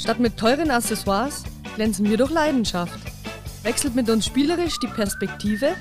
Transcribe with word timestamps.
Statt 0.00 0.18
mit 0.18 0.38
teuren 0.38 0.70
Accessoires 0.70 1.44
glänzen 1.74 2.08
wir 2.08 2.16
durch 2.16 2.30
Leidenschaft. 2.30 2.98
Wechselt 3.62 3.94
mit 3.94 4.08
uns 4.08 4.24
spielerisch 4.24 4.78
die 4.80 4.86
Perspektive 4.86 5.74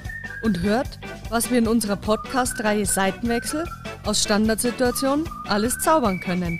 und 0.44 0.60
hört, 0.60 1.00
was 1.30 1.50
wir 1.50 1.58
in 1.58 1.70
unserer 1.70 1.96
Podcast-Reihe 1.96 2.86
Seitenwechsel 2.86 3.66
aus 4.04 4.22
Standardsituationen 4.22 5.26
alles 5.48 5.80
zaubern 5.80 6.20
können. 6.20 6.60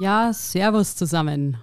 Ja, 0.00 0.32
Servus 0.32 0.94
zusammen. 0.94 1.56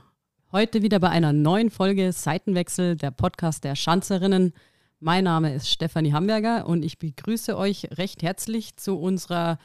Heute 0.52 0.82
wieder 0.82 1.00
bei 1.00 1.10
einer 1.10 1.32
neuen 1.32 1.70
Folge 1.70 2.12
Seitenwechsel, 2.12 2.98
der 2.98 3.12
Podcast 3.12 3.64
der 3.64 3.76
Schanzerinnen. 3.76 4.52
Mein 5.00 5.24
Name 5.24 5.54
ist 5.54 5.70
Stefanie 5.70 6.12
Hamburger 6.12 6.68
und 6.68 6.84
ich 6.84 7.00
begrüße 7.00 7.58
euch 7.58 7.88
recht 7.94 8.24
herzlich 8.24 8.76
zu 8.76 9.00
unserer, 9.00 9.58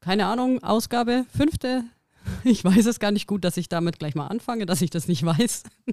keine 0.00 0.24
Ahnung, 0.24 0.62
Ausgabe, 0.62 1.26
fünfte. 1.28 1.84
Ich 2.44 2.64
weiß 2.64 2.86
es 2.86 3.00
gar 3.00 3.10
nicht 3.10 3.26
gut, 3.26 3.44
dass 3.44 3.56
ich 3.56 3.68
damit 3.68 3.98
gleich 3.98 4.14
mal 4.14 4.26
anfange, 4.26 4.66
dass 4.66 4.82
ich 4.82 4.90
das 4.90 5.08
nicht 5.08 5.24
weiß. 5.24 5.64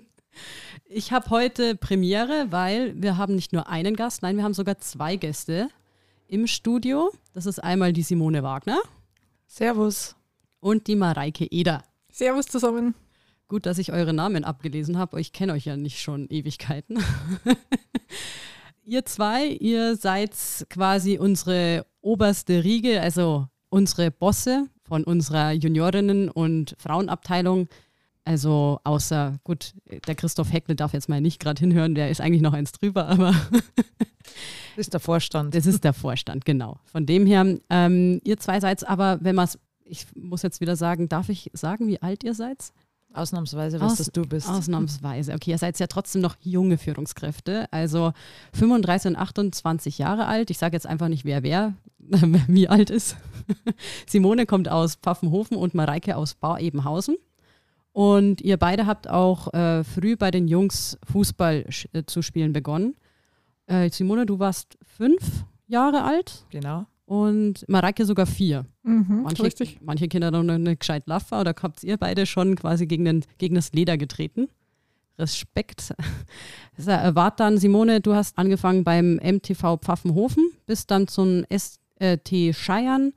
Ich 0.85 1.12
habe 1.12 1.30
heute 1.30 1.76
Premiere, 1.76 2.48
weil 2.49 2.99
wir 2.99 3.17
haben 3.17 3.35
nicht 3.35 3.53
nur 3.53 3.70
einen 3.70 3.95
Gast, 3.95 4.23
nein, 4.23 4.35
wir 4.35 4.43
haben 4.43 4.55
sogar 4.55 4.80
zwei 4.80 5.16
Gäste 5.16 5.70
im 6.27 6.48
Studio. 6.48 7.12
Das 7.34 7.45
ist 7.45 7.63
einmal 7.63 7.93
die 7.93 8.02
Simone 8.02 8.41
Wagner. 8.41 8.81
Servus. 9.45 10.16
Und 10.59 10.88
die 10.88 10.95
Mareike 10.95 11.45
Eder. 11.45 11.84
Servus 12.12 12.48
zusammen. 12.48 12.95
Gut, 13.48 13.68
dass 13.68 13.77
ich 13.77 13.91
eure 13.91 14.13
Namen 14.13 14.43
abgelesen 14.43 14.98
habe. 14.98 15.21
Ich 15.21 15.34
kenne 15.34 15.54
euch 15.54 15.65
ja 15.65 15.77
nicht 15.77 16.02
schon 16.02 16.27
Ewigkeiten. 16.29 16.98
ihr 18.84 19.05
zwei, 19.05 19.45
ihr 19.48 19.95
seid 19.95 20.31
quasi 20.70 21.20
unsere 21.20 21.85
oberste 22.02 22.63
Riege, 22.63 23.02
also 23.02 23.48
unsere 23.70 24.09
Bosse 24.09 24.70
von 24.93 25.05
unserer 25.05 25.49
Juniorinnen- 25.53 26.29
und 26.29 26.75
Frauenabteilung. 26.77 27.67
Also 28.25 28.79
außer, 28.84 29.39
gut, 29.43 29.73
der 30.05 30.13
Christoph 30.13 30.54
Heckle 30.54 30.76
darf 30.76 30.93
jetzt 30.93 31.09
mal 31.09 31.20
nicht 31.20 31.40
gerade 31.40 31.59
hinhören, 31.59 31.95
der 31.95 32.12
ist 32.12 32.21
eigentlich 32.21 32.43
noch 32.43 32.54
eins 32.54 32.73
drüber, 32.73 33.07
aber. 33.07 33.31
das 34.21 34.77
ist 34.77 34.93
der 34.93 34.99
Vorstand. 34.99 35.55
Das 35.55 35.65
ist 35.65 35.84
der 35.84 35.93
Vorstand, 35.93 36.45
genau. 36.45 36.77
Von 36.85 37.07
dem 37.07 37.26
her, 37.26 37.57
ähm, 37.71 38.21
ihr 38.23 38.37
zwei 38.37 38.59
seid 38.59 38.87
aber, 38.87 39.18
wenn 39.21 39.34
man 39.34 39.45
es, 39.45 39.57
ich 39.84 40.05
muss 40.13 40.43
jetzt 40.43 40.62
wieder 40.62 40.76
sagen, 40.76 41.09
darf 41.09 41.27
ich 41.29 41.49
sagen, 41.53 41.87
wie 41.87 41.99
alt 41.99 42.23
ihr 42.23 42.35
seid? 42.35 42.71
Ausnahmsweise, 43.13 43.79
was 43.79 43.93
Aus, 43.93 43.97
das 43.99 44.07
du 44.11 44.23
bist. 44.23 44.49
Ausnahmsweise. 44.49 45.33
Okay, 45.33 45.51
ihr 45.51 45.57
seid 45.57 45.79
ja 45.79 45.87
trotzdem 45.87 46.21
noch 46.21 46.35
junge 46.41 46.77
Führungskräfte, 46.77 47.67
also 47.71 48.13
35 48.53 49.09
und 49.09 49.15
28 49.17 49.97
Jahre 49.97 50.25
alt. 50.25 50.49
Ich 50.49 50.57
sage 50.57 50.75
jetzt 50.75 50.87
einfach 50.87 51.07
nicht, 51.07 51.25
wer 51.25 51.43
wer, 51.43 51.73
wie 52.47 52.67
alt 52.67 52.89
ist. 52.89 53.17
Simone 54.07 54.45
kommt 54.45 54.69
aus 54.69 54.95
Pfaffenhofen 54.95 55.57
und 55.57 55.73
Mareike 55.73 56.17
aus 56.17 56.35
Bau-Ebenhausen. 56.35 57.17
Und 57.91 58.41
ihr 58.41 58.57
beide 58.57 58.87
habt 58.87 59.07
auch 59.07 59.53
äh, 59.53 59.84
früh 59.84 60.15
bei 60.15 60.31
den 60.31 60.47
Jungs 60.47 60.97
Fußball 61.11 61.65
äh, 61.93 62.03
zu 62.05 62.23
spielen 62.23 62.51
begonnen. 62.51 62.95
Äh, 63.67 63.89
Simone, 63.91 64.25
du 64.25 64.39
warst 64.39 64.78
fünf 64.81 65.45
Jahre 65.67 66.03
alt. 66.03 66.45
Genau. 66.50 66.88
Und 67.06 67.66
Mareike 67.68 68.06
sogar 68.06 68.25
vier. 68.25 68.66
Mhm, 68.84 69.23
manche, 69.23 69.44
richtig. 69.44 69.79
manche 69.81 70.07
Kinder 70.07 70.28
haben 70.28 70.46
noch 70.46 70.53
eine 70.53 70.78
gescheit 70.78 71.03
Laffer 71.07 71.41
oder 71.41 71.53
habt 71.62 71.84
ihr 71.84 71.97
beide 71.97 72.25
schon 72.25 72.56
quasi 72.56 72.88
gegen, 72.88 73.06
den, 73.06 73.25
gegen 73.38 73.56
das 73.56 73.73
Leder 73.73 73.97
getreten? 73.97 74.47
Respekt. 75.19 75.94
Wart 76.78 77.40
dann, 77.40 77.57
Simone, 77.57 78.01
du 78.01 78.16
hast 78.16 78.38
angefangen 78.38 78.84
beim 78.84 79.16
MTV 79.16 79.78
Pfaffenhofen, 79.78 80.51
bist 80.66 80.91
dann 80.91 81.07
zum 81.07 81.46
ST 81.56 82.56
Scheiern, 82.56 83.13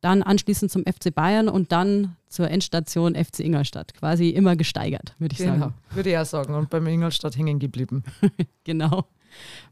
dann 0.00 0.22
anschließend 0.22 0.70
zum 0.70 0.84
FC 0.84 1.14
Bayern 1.14 1.48
und 1.48 1.72
dann 1.72 2.16
zur 2.26 2.50
Endstation 2.50 3.14
FC 3.14 3.40
Ingolstadt. 3.40 3.94
Quasi 3.94 4.30
immer 4.30 4.56
gesteigert, 4.56 5.14
würde 5.18 5.34
ich 5.34 5.38
genau, 5.38 5.58
sagen. 5.58 5.74
Würde 5.90 6.10
ich 6.10 6.18
auch 6.18 6.24
sagen. 6.24 6.54
Und 6.54 6.70
beim 6.70 6.86
Ingolstadt 6.86 7.36
hängen 7.36 7.58
geblieben. 7.58 8.02
genau. 8.64 9.04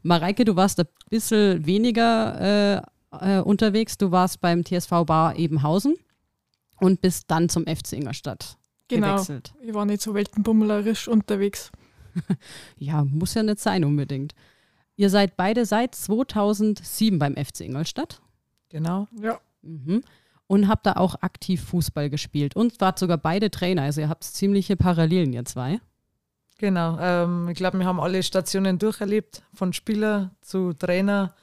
Mareike, 0.03 0.45
du 0.45 0.55
warst 0.55 0.79
ein 0.79 0.85
bisschen 1.09 1.65
weniger 1.65 2.77
äh, 2.77 2.81
äh, 3.11 3.39
unterwegs. 3.39 3.97
Du 3.97 4.11
warst 4.11 4.41
beim 4.41 4.63
TSV 4.63 5.05
Bar 5.05 5.37
Ebenhausen 5.37 5.95
und 6.79 7.01
bist 7.01 7.29
dann 7.31 7.49
zum 7.49 7.65
FC 7.65 7.93
Ingolstadt 7.93 8.57
genau. 8.87 9.15
gewechselt. 9.15 9.53
Ich 9.61 9.73
war 9.73 9.85
nicht 9.85 10.01
so 10.01 10.13
weltenbummlerisch 10.13 11.07
unterwegs. 11.07 11.71
ja, 12.77 13.03
muss 13.05 13.33
ja 13.33 13.43
nicht 13.43 13.59
sein 13.59 13.83
unbedingt. 13.83 14.33
Ihr 14.95 15.09
seid 15.09 15.37
beide 15.37 15.65
seit 15.65 15.95
2007 15.95 17.19
beim 17.19 17.35
FC 17.35 17.61
Ingolstadt. 17.61 18.21
Genau. 18.69 19.07
Ja. 19.21 19.39
Mhm. 19.61 20.03
Und 20.47 20.67
habt 20.67 20.85
da 20.85 20.93
auch 20.93 21.15
aktiv 21.21 21.63
Fußball 21.63 22.09
gespielt 22.09 22.55
und 22.55 22.81
wart 22.81 22.97
sogar 22.97 23.17
beide 23.17 23.51
Trainer. 23.51 23.83
Also 23.83 24.01
ihr 24.01 24.09
habt 24.09 24.23
ziemliche 24.23 24.75
Parallelen, 24.75 25.31
ihr 25.31 25.45
zwei. 25.45 25.79
Genau. 26.57 26.97
Ähm, 26.99 27.47
ich 27.49 27.55
glaube, 27.55 27.77
wir 27.77 27.85
haben 27.85 27.99
alle 27.99 28.21
Stationen 28.23 28.79
durcherlebt, 28.79 29.43
von 29.53 29.73
Spieler 29.73 30.31
zu 30.41 30.73
Trainer 30.73 31.35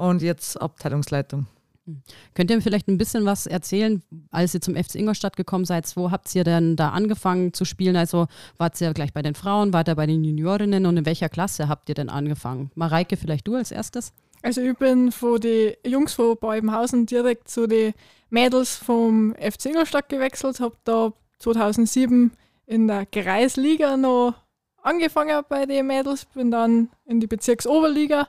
und 0.00 0.22
jetzt 0.22 0.60
Abteilungsleitung. 0.60 1.46
Hm. 1.86 2.02
Könnt 2.34 2.50
ihr 2.50 2.56
mir 2.56 2.62
vielleicht 2.62 2.88
ein 2.88 2.98
bisschen 2.98 3.26
was 3.26 3.46
erzählen, 3.46 4.02
als 4.30 4.54
ihr 4.54 4.60
zum 4.60 4.74
FC 4.74 4.96
Ingolstadt 4.96 5.36
gekommen 5.36 5.64
seid? 5.66 5.94
Wo 5.94 6.10
habt 6.10 6.34
ihr 6.34 6.42
denn 6.42 6.76
da 6.76 6.90
angefangen 6.90 7.52
zu 7.52 7.64
spielen? 7.64 7.96
Also 7.96 8.26
wart 8.56 8.80
ihr 8.80 8.92
gleich 8.94 9.12
bei 9.12 9.22
den 9.22 9.34
Frauen, 9.34 9.72
wart 9.72 9.88
ihr 9.88 9.94
bei 9.94 10.06
den 10.06 10.24
Juniorinnen 10.24 10.86
und 10.86 10.96
in 10.96 11.06
welcher 11.06 11.28
Klasse 11.28 11.68
habt 11.68 11.88
ihr 11.90 11.94
denn 11.94 12.08
angefangen? 12.08 12.70
Mareike, 12.74 13.16
vielleicht 13.16 13.46
du 13.46 13.54
als 13.54 13.70
erstes? 13.70 14.12
Also 14.42 14.62
ich 14.62 14.76
bin 14.78 15.12
von 15.12 15.38
den 15.38 15.74
Jungs 15.86 16.14
von 16.14 16.36
Beubenhausen 16.38 17.04
direkt 17.04 17.48
zu 17.48 17.66
den 17.66 17.92
Mädels 18.30 18.76
vom 18.76 19.34
FC 19.34 19.66
Ingolstadt 19.66 20.08
gewechselt, 20.08 20.60
habe 20.60 20.76
da 20.84 21.12
2007 21.40 22.32
in 22.64 22.86
der 22.88 23.04
Kreisliga 23.04 23.98
noch 23.98 24.34
angefangen 24.82 25.42
bei 25.46 25.66
den 25.66 25.86
Mädels, 25.86 26.24
bin 26.24 26.50
dann 26.50 26.88
in 27.04 27.20
die 27.20 27.26
Bezirksoberliga 27.26 28.28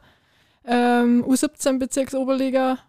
ähm, 0.66 1.24
U17 1.26 1.80
Bezirksoberliga 1.80 2.80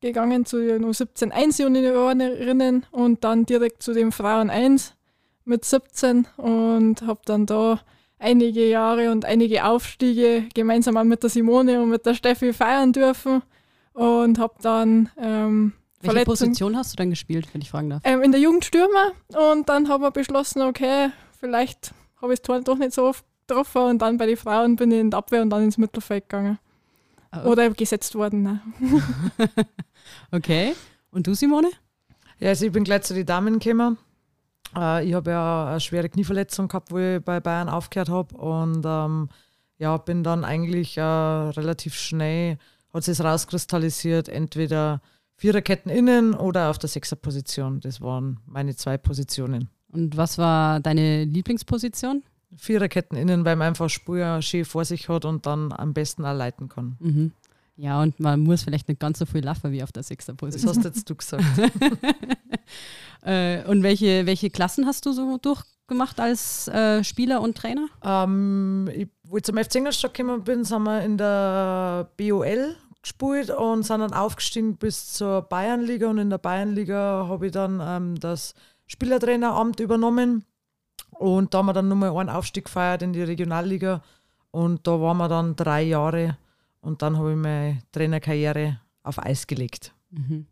gegangen 0.00 0.44
zu 0.44 0.58
den 0.58 0.84
U17 0.84 1.30
1 1.30 1.58
Juniorinnen 1.58 2.86
und 2.90 3.24
dann 3.24 3.46
direkt 3.46 3.82
zu 3.82 3.92
den 3.92 4.12
Frauen 4.12 4.50
1 4.50 4.94
mit 5.44 5.64
17 5.64 6.26
und 6.36 7.02
habe 7.02 7.20
dann 7.24 7.46
da 7.46 7.80
einige 8.18 8.68
Jahre 8.68 9.10
und 9.10 9.24
einige 9.24 9.64
Aufstiege 9.64 10.44
gemeinsam 10.54 10.96
auch 10.96 11.04
mit 11.04 11.22
der 11.22 11.30
Simone 11.30 11.82
und 11.82 11.90
mit 11.90 12.06
der 12.06 12.14
Steffi 12.14 12.52
feiern 12.52 12.92
dürfen 12.92 13.42
und 13.92 14.38
habe 14.38 14.54
dann 14.60 15.10
ähm, 15.18 15.72
welche 16.02 16.24
Position 16.24 16.76
hast 16.76 16.92
du 16.92 16.96
dann 16.96 17.10
gespielt, 17.10 17.48
wenn 17.52 17.62
ich 17.62 17.70
fragen 17.70 17.90
darf? 17.90 18.02
Ähm, 18.04 18.22
in 18.22 18.32
der 18.32 18.40
Jugendstürmer 18.40 19.12
und 19.50 19.68
dann 19.68 19.88
haben 19.88 20.02
wir 20.02 20.10
beschlossen, 20.10 20.62
okay, 20.62 21.10
vielleicht 21.38 21.92
habe 22.20 22.34
ich 22.34 22.40
das 22.40 22.46
Tor 22.46 22.60
doch 22.60 22.78
nicht 22.78 22.92
so 22.92 23.04
oft 23.04 23.24
getroffen 23.46 23.82
und 23.82 24.02
dann 24.02 24.18
bei 24.18 24.26
den 24.26 24.36
Frauen 24.36 24.76
bin 24.76 24.90
ich 24.90 25.00
in 25.00 25.10
die 25.10 25.16
Abwehr 25.16 25.42
und 25.42 25.50
dann 25.50 25.64
ins 25.64 25.78
Mittelfeld 25.78 26.28
gegangen. 26.28 26.58
Oh. 27.32 27.50
Oder 27.50 27.70
gesetzt 27.70 28.14
worden. 28.14 28.42
Ne? 28.42 28.60
okay. 30.30 30.74
Und 31.10 31.26
du, 31.26 31.34
Simone? 31.34 31.70
Ja, 32.38 32.50
also 32.50 32.66
ich 32.66 32.72
bin 32.72 32.84
gleich 32.84 33.02
zu 33.02 33.14
den 33.14 33.26
Damen 33.26 33.58
gekommen. 33.58 33.98
Äh, 34.76 35.06
ich 35.06 35.14
habe 35.14 35.30
ja 35.30 35.70
eine 35.70 35.80
schwere 35.80 36.08
Knieverletzung 36.08 36.68
gehabt, 36.68 36.90
wo 36.90 36.98
ich 36.98 37.22
bei 37.22 37.40
Bayern 37.40 37.68
aufgehört 37.68 38.08
habe. 38.08 38.36
Und 38.36 38.84
ähm, 38.86 39.28
ja, 39.78 39.96
bin 39.96 40.22
dann 40.22 40.44
eigentlich 40.44 40.96
äh, 40.96 41.02
relativ 41.02 41.94
schnell, 41.94 42.58
hat 42.92 43.04
sich 43.04 43.20
rauskristallisiert, 43.20 44.28
entweder 44.28 45.00
Viererketten 45.36 45.90
innen 45.90 46.34
oder 46.34 46.70
auf 46.70 46.78
der 46.78 46.88
Sechserposition. 46.88 47.80
Das 47.80 48.00
waren 48.00 48.40
meine 48.46 48.74
zwei 48.74 48.96
Positionen. 48.96 49.68
Und 49.92 50.16
was 50.16 50.38
war 50.38 50.80
deine 50.80 51.24
Lieblingsposition? 51.24 52.22
Viererketten 52.56 53.16
innen, 53.16 53.44
weil 53.44 53.56
man 53.56 53.68
einfach 53.68 53.90
Spur 53.90 54.40
schön 54.42 54.64
vor 54.64 54.84
sich 54.84 55.08
hat 55.08 55.24
und 55.24 55.46
dann 55.46 55.72
am 55.72 55.94
besten 55.94 56.24
auch 56.24 56.36
leiten 56.36 56.68
kann. 56.68 56.96
Mhm. 57.00 57.32
Ja, 57.76 58.00
und 58.00 58.18
man 58.18 58.40
muss 58.40 58.62
vielleicht 58.62 58.88
nicht 58.88 59.00
ganz 59.00 59.18
so 59.18 59.26
viel 59.26 59.44
laufen 59.44 59.70
wie 59.70 59.82
auf 59.82 59.92
der 59.92 60.02
Sechserposition. 60.02 60.68
Das 60.68 60.78
hast 60.78 60.84
jetzt 60.84 61.10
du 61.10 61.14
gesagt. 61.14 61.44
äh, 63.22 63.64
und 63.64 63.82
welche, 63.82 64.24
welche 64.24 64.48
Klassen 64.48 64.86
hast 64.86 65.04
du 65.04 65.12
so 65.12 65.36
durchgemacht 65.36 66.18
als 66.18 66.68
äh, 66.68 67.04
Spieler 67.04 67.42
und 67.42 67.56
Trainer? 67.56 67.86
Ähm, 68.02 68.88
ich, 68.94 69.08
wo 69.24 69.36
ich 69.36 69.42
zum 69.42 69.58
FC 69.58 69.76
Ingolstadt 69.76 70.14
gekommen 70.14 70.42
bin, 70.42 70.64
sind 70.64 70.84
wir 70.84 71.02
in 71.02 71.18
der 71.18 72.10
BOL 72.16 72.76
gespielt 73.02 73.50
und 73.50 73.82
sind 73.82 74.00
dann 74.00 74.14
aufgestiegen 74.14 74.76
bis 74.76 75.12
zur 75.12 75.42
Bayernliga 75.42 76.08
und 76.08 76.18
in 76.18 76.30
der 76.30 76.38
Bayernliga 76.38 77.26
habe 77.28 77.46
ich 77.46 77.52
dann 77.52 77.80
ähm, 77.82 78.18
das 78.18 78.54
Spielertraineramt 78.86 79.80
übernommen 79.80 80.44
und 81.18 81.52
da 81.52 81.58
haben 81.58 81.66
wir 81.66 81.72
dann 81.72 81.88
nochmal 81.88 82.16
einen 82.16 82.28
Aufstieg 82.28 82.64
gefeiert 82.64 83.02
in 83.02 83.12
die 83.12 83.22
Regionalliga 83.22 84.02
und 84.50 84.86
da 84.86 85.00
waren 85.00 85.18
wir 85.18 85.28
dann 85.28 85.56
drei 85.56 85.82
Jahre 85.82 86.36
und 86.80 87.02
dann 87.02 87.18
habe 87.18 87.32
ich 87.32 87.36
meine 87.36 87.78
Trainerkarriere 87.92 88.80
auf 89.02 89.18
Eis 89.18 89.46
gelegt. 89.46 89.92
Mhm. 90.10 90.46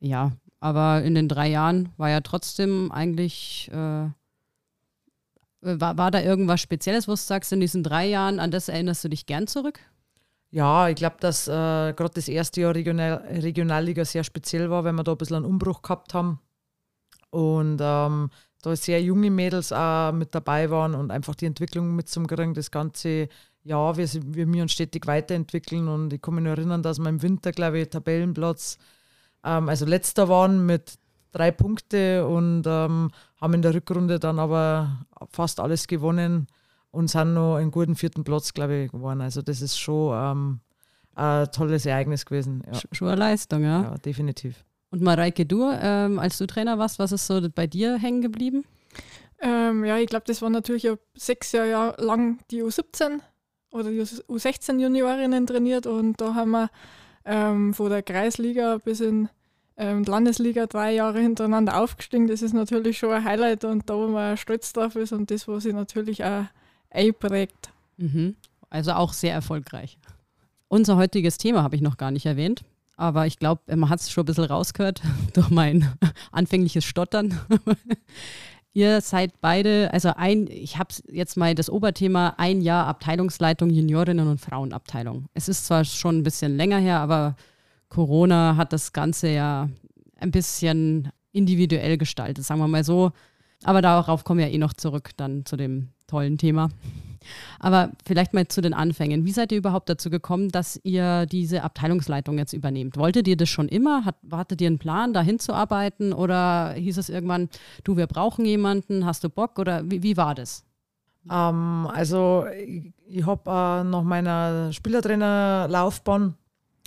Ja, 0.00 0.32
aber 0.60 1.02
in 1.02 1.14
den 1.14 1.28
drei 1.28 1.48
Jahren 1.48 1.90
war 1.96 2.10
ja 2.10 2.20
trotzdem 2.20 2.90
eigentlich, 2.92 3.70
äh, 3.72 4.08
war, 5.60 5.98
war 5.98 6.10
da 6.10 6.20
irgendwas 6.20 6.60
Spezielles, 6.60 7.08
wo 7.08 7.12
du 7.12 7.16
sagst, 7.16 7.52
in 7.52 7.60
diesen 7.60 7.82
drei 7.82 8.06
Jahren, 8.06 8.40
an 8.40 8.50
das 8.50 8.68
erinnerst 8.68 9.04
du 9.04 9.08
dich 9.08 9.26
gern 9.26 9.46
zurück? 9.46 9.80
Ja, 10.50 10.88
ich 10.88 10.96
glaube, 10.96 11.16
dass 11.20 11.48
äh, 11.48 11.50
gerade 11.52 12.14
das 12.14 12.28
erste 12.28 12.60
Jahr 12.60 12.74
Regional, 12.74 13.24
Regionalliga 13.28 14.04
sehr 14.04 14.24
speziell 14.24 14.70
war, 14.70 14.84
weil 14.84 14.92
wir 14.92 15.04
da 15.04 15.12
ein 15.12 15.18
bisschen 15.18 15.36
einen 15.36 15.44
Umbruch 15.44 15.82
gehabt 15.82 16.14
haben. 16.14 16.40
Und 17.30 17.78
ähm, 17.82 18.30
da 18.66 18.76
sehr 18.76 19.00
junge 19.00 19.30
Mädels 19.30 19.72
auch 19.72 20.12
mit 20.12 20.34
dabei 20.34 20.70
waren 20.70 20.94
und 20.94 21.10
einfach 21.10 21.34
die 21.34 21.46
Entwicklung 21.46 21.94
mitzukriegen, 21.94 22.54
das 22.54 22.70
ganze 22.70 23.28
Jahr, 23.62 23.96
wir, 23.96 24.08
wir 24.08 24.62
uns 24.62 24.72
stetig 24.72 25.06
weiterentwickeln 25.06 25.88
und 25.88 26.12
ich 26.12 26.20
kann 26.20 26.34
mich 26.34 26.44
nur 26.44 26.52
erinnern, 26.52 26.82
dass 26.82 26.98
wir 26.98 27.08
im 27.08 27.22
Winter, 27.22 27.52
glaube 27.52 27.78
ich, 27.78 27.90
Tabellenplatz, 27.90 28.78
ähm, 29.44 29.68
also 29.68 29.86
letzter 29.86 30.28
waren 30.28 30.66
mit 30.66 30.98
drei 31.30 31.50
Punkte 31.50 32.26
und 32.26 32.64
ähm, 32.66 33.10
haben 33.40 33.54
in 33.54 33.62
der 33.62 33.74
Rückrunde 33.74 34.18
dann 34.18 34.38
aber 34.38 35.06
fast 35.30 35.60
alles 35.60 35.86
gewonnen 35.86 36.48
und 36.90 37.08
sind 37.08 37.34
noch 37.34 37.56
einen 37.56 37.70
guten 37.70 37.94
vierten 37.94 38.24
Platz, 38.24 38.52
glaube 38.52 38.84
ich, 38.84 38.90
geworden. 38.90 39.20
Also 39.20 39.42
das 39.42 39.60
ist 39.60 39.78
schon 39.78 40.12
ähm, 40.14 40.60
ein 41.14 41.50
tolles 41.52 41.86
Ereignis 41.86 42.26
gewesen. 42.26 42.62
Ja. 42.66 42.80
Schon 42.92 43.08
eine 43.08 43.16
Leistung, 43.16 43.62
ja. 43.62 43.82
Ja, 43.82 43.98
definitiv. 43.98 44.64
Und 44.90 45.02
Mareike, 45.02 45.46
du, 45.46 45.68
ähm, 45.70 46.18
als 46.18 46.38
du 46.38 46.46
Trainer 46.46 46.78
warst, 46.78 46.98
was 46.98 47.12
ist 47.12 47.26
so 47.26 47.40
bei 47.54 47.66
dir 47.66 47.96
hängen 47.96 48.22
geblieben? 48.22 48.64
Ähm, 49.40 49.84
ja, 49.84 49.98
ich 49.98 50.06
glaube, 50.06 50.24
das 50.26 50.40
war 50.42 50.50
natürlich 50.50 50.88
sechs 51.14 51.52
Jahre 51.52 52.02
lang 52.02 52.38
die 52.50 52.62
U17 52.62 53.20
oder 53.70 53.90
die 53.90 54.00
U16 54.00 54.80
Juniorinnen 54.80 55.46
trainiert 55.46 55.86
und 55.86 56.20
da 56.20 56.34
haben 56.34 56.52
wir 56.52 56.70
ähm, 57.24 57.74
von 57.74 57.90
der 57.90 58.02
Kreisliga 58.02 58.78
bis 58.78 59.00
in 59.00 59.28
ähm, 59.76 60.04
Landesliga 60.04 60.66
drei 60.66 60.94
Jahre 60.94 61.20
hintereinander 61.20 61.78
aufgestiegen. 61.80 62.28
Das 62.28 62.40
ist 62.40 62.54
natürlich 62.54 62.98
schon 62.98 63.12
ein 63.12 63.24
Highlight 63.24 63.64
und 63.64 63.90
da, 63.90 63.94
wo 63.94 64.06
man 64.06 64.36
stolz 64.36 64.72
drauf 64.72 64.96
ist 64.96 65.12
und 65.12 65.30
das, 65.30 65.46
was 65.46 65.64
sich 65.64 65.74
natürlich 65.74 66.24
auch 66.24 66.44
einprägt. 66.90 67.70
Mhm. 67.98 68.36
Also 68.70 68.92
auch 68.92 69.12
sehr 69.12 69.34
erfolgreich. 69.34 69.98
Unser 70.68 70.96
heutiges 70.96 71.38
Thema 71.38 71.62
habe 71.62 71.76
ich 71.76 71.82
noch 71.82 71.96
gar 71.96 72.10
nicht 72.10 72.26
erwähnt, 72.26 72.64
aber 72.96 73.26
ich 73.26 73.38
glaube, 73.38 73.76
man 73.76 73.88
hat 73.88 74.00
es 74.00 74.10
schon 74.10 74.22
ein 74.22 74.26
bisschen 74.26 74.44
rausgehört 74.44 75.02
durch 75.34 75.50
mein 75.50 75.88
anfängliches 76.32 76.84
Stottern. 76.84 77.38
Ihr 78.72 79.00
seid 79.00 79.40
beide, 79.40 79.90
also 79.92 80.12
ein, 80.16 80.48
ich 80.48 80.76
habe 80.76 80.94
jetzt 81.10 81.36
mal 81.36 81.54
das 81.54 81.70
Oberthema 81.70 82.34
ein 82.36 82.60
Jahr 82.60 82.86
Abteilungsleitung 82.86 83.70
Juniorinnen 83.70 84.28
und 84.28 84.38
Frauenabteilung. 84.38 85.28
Es 85.32 85.48
ist 85.48 85.64
zwar 85.64 85.84
schon 85.84 86.18
ein 86.18 86.22
bisschen 86.22 86.56
länger 86.56 86.78
her, 86.78 87.00
aber 87.00 87.36
Corona 87.88 88.56
hat 88.56 88.74
das 88.74 88.92
Ganze 88.92 89.30
ja 89.30 89.70
ein 90.20 90.30
bisschen 90.30 91.10
individuell 91.32 91.96
gestaltet, 91.96 92.44
sagen 92.44 92.60
wir 92.60 92.68
mal 92.68 92.84
so. 92.84 93.12
Aber 93.64 93.80
darauf 93.80 94.24
kommen 94.24 94.40
wir 94.40 94.48
ja 94.48 94.52
eh 94.52 94.58
noch 94.58 94.74
zurück, 94.74 95.10
dann 95.16 95.46
zu 95.46 95.56
dem 95.56 95.88
tollen 96.06 96.36
Thema. 96.36 96.68
Aber 97.58 97.90
vielleicht 98.04 98.34
mal 98.34 98.46
zu 98.48 98.60
den 98.60 98.74
Anfängen. 98.74 99.24
Wie 99.24 99.32
seid 99.32 99.52
ihr 99.52 99.58
überhaupt 99.58 99.88
dazu 99.88 100.10
gekommen, 100.10 100.50
dass 100.50 100.80
ihr 100.82 101.26
diese 101.26 101.62
Abteilungsleitung 101.62 102.38
jetzt 102.38 102.52
übernehmt? 102.52 102.96
Wolltet 102.96 103.28
ihr 103.28 103.36
das 103.36 103.48
schon 103.48 103.68
immer? 103.68 104.04
Hat, 104.04 104.16
hattet 104.30 104.60
ihr 104.60 104.68
einen 104.68 104.78
Plan, 104.78 105.12
da 105.12 105.22
hinzuarbeiten? 105.22 106.12
Oder 106.12 106.72
hieß 106.72 106.98
es 106.98 107.08
irgendwann, 107.08 107.48
du, 107.84 107.96
wir 107.96 108.06
brauchen 108.06 108.44
jemanden, 108.44 109.04
hast 109.04 109.24
du 109.24 109.28
Bock? 109.28 109.58
Oder 109.58 109.82
wie, 109.90 110.02
wie 110.02 110.16
war 110.16 110.34
das? 110.34 110.64
Ähm, 111.30 111.88
also 111.92 112.46
ich, 112.66 112.92
ich 113.06 113.26
habe 113.26 113.50
äh, 113.50 113.84
nach 113.84 114.02
meiner 114.02 114.72
Spielertrainerlaufbahn 114.72 116.34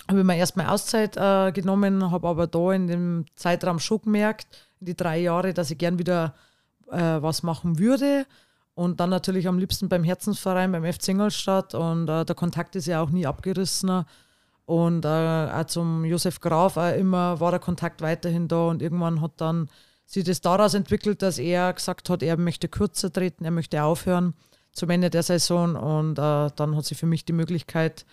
habe 0.08 0.20
ich 0.20 0.26
mir 0.26 0.36
erstmal 0.36 0.66
Auszeit 0.66 1.16
äh, 1.16 1.52
genommen, 1.52 2.10
habe 2.10 2.28
aber 2.28 2.46
da 2.46 2.72
in 2.72 2.88
dem 2.88 3.26
Zeitraum 3.36 3.78
schon 3.78 4.02
gemerkt, 4.02 4.48
in 4.80 4.86
die 4.86 4.96
drei 4.96 5.18
Jahre, 5.18 5.54
dass 5.54 5.70
ich 5.70 5.78
gern 5.78 5.98
wieder 5.98 6.34
äh, 6.90 6.98
was 6.98 7.42
machen 7.42 7.78
würde. 7.78 8.26
Und 8.74 9.00
dann 9.00 9.10
natürlich 9.10 9.48
am 9.48 9.58
liebsten 9.58 9.88
beim 9.88 10.04
Herzensverein, 10.04 10.72
beim 10.72 10.90
FC 10.90 11.08
Ingolstadt. 11.08 11.74
Und 11.74 12.08
äh, 12.08 12.24
der 12.24 12.34
Kontakt 12.34 12.76
ist 12.76 12.86
ja 12.86 13.02
auch 13.02 13.10
nie 13.10 13.26
abgerissen. 13.26 14.04
Und 14.64 15.04
äh, 15.04 15.08
auch 15.08 15.64
zum 15.64 16.04
Josef 16.04 16.40
Graf 16.40 16.76
auch 16.76 16.94
immer 16.94 17.40
war 17.40 17.50
der 17.50 17.60
Kontakt 17.60 18.00
weiterhin 18.02 18.48
da. 18.48 18.68
Und 18.68 18.82
irgendwann 18.82 19.20
hat 19.20 19.32
dann 19.36 19.68
sich 20.06 20.24
das 20.24 20.40
daraus 20.40 20.74
entwickelt, 20.74 21.22
dass 21.22 21.38
er 21.38 21.72
gesagt 21.72 22.10
hat, 22.10 22.22
er 22.22 22.36
möchte 22.36 22.68
kürzer 22.68 23.12
treten, 23.12 23.44
er 23.44 23.50
möchte 23.50 23.82
aufhören 23.82 24.34
zum 24.72 24.90
Ende 24.90 25.10
der 25.10 25.22
Saison. 25.22 25.76
Und 25.76 26.18
äh, 26.18 26.50
dann 26.54 26.76
hat 26.76 26.84
sich 26.84 26.98
für 26.98 27.06
mich 27.06 27.24
die 27.24 27.32
Möglichkeit 27.32 28.06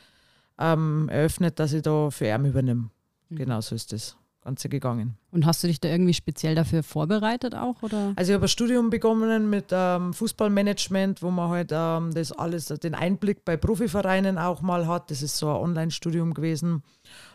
ähm, 0.60 1.10
eröffnet, 1.10 1.60
dass 1.60 1.74
ich 1.74 1.84
da 1.84 2.10
für 2.10 2.28
ihn 2.28 2.46
übernehme. 2.46 2.90
Mhm. 3.30 3.36
Genau 3.36 3.62
so 3.62 3.76
ist 3.76 3.94
das. 3.94 4.18
Ganze 4.48 4.70
gegangen. 4.70 5.18
Und 5.32 5.46
hast 5.46 5.62
du 5.62 5.68
dich 5.68 5.82
da 5.82 5.90
irgendwie 5.90 6.14
speziell 6.14 6.56
dafür 6.56 6.82
vorbereitet 6.82 7.54
auch? 7.54 7.84
Oder? 7.84 8.14
Also 8.16 8.32
ich 8.32 8.34
habe 8.34 8.46
ein 8.46 8.48
Studium 8.48 8.90
begonnen 8.90 9.50
mit 9.50 9.66
ähm, 9.72 10.14
Fußballmanagement, 10.14 11.22
wo 11.22 11.32
man 11.32 11.50
halt 11.50 11.72
ähm, 11.74 12.14
das 12.14 12.32
alles, 12.32 12.68
den 12.68 12.96
Einblick 12.96 13.44
bei 13.44 13.58
Profivereinen 13.58 14.38
auch 14.38 14.62
mal 14.62 14.88
hat. 14.88 15.12
Das 15.12 15.22
ist 15.22 15.38
so 15.38 15.50
ein 15.50 15.58
Online-Studium 15.58 16.34
gewesen. 16.34 16.82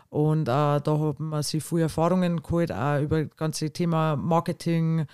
Und 0.08 0.48
äh, 0.48 0.80
da 0.80 0.82
hat 0.86 1.20
man 1.20 1.42
sich 1.42 1.62
viele 1.62 1.82
Erfahrungen 1.82 2.42
geholt, 2.42 2.72
auch 2.72 3.02
über 3.02 3.24
das 3.24 3.36
ganze 3.36 3.70
Thema 3.70 4.16
Marketing, 4.16 5.04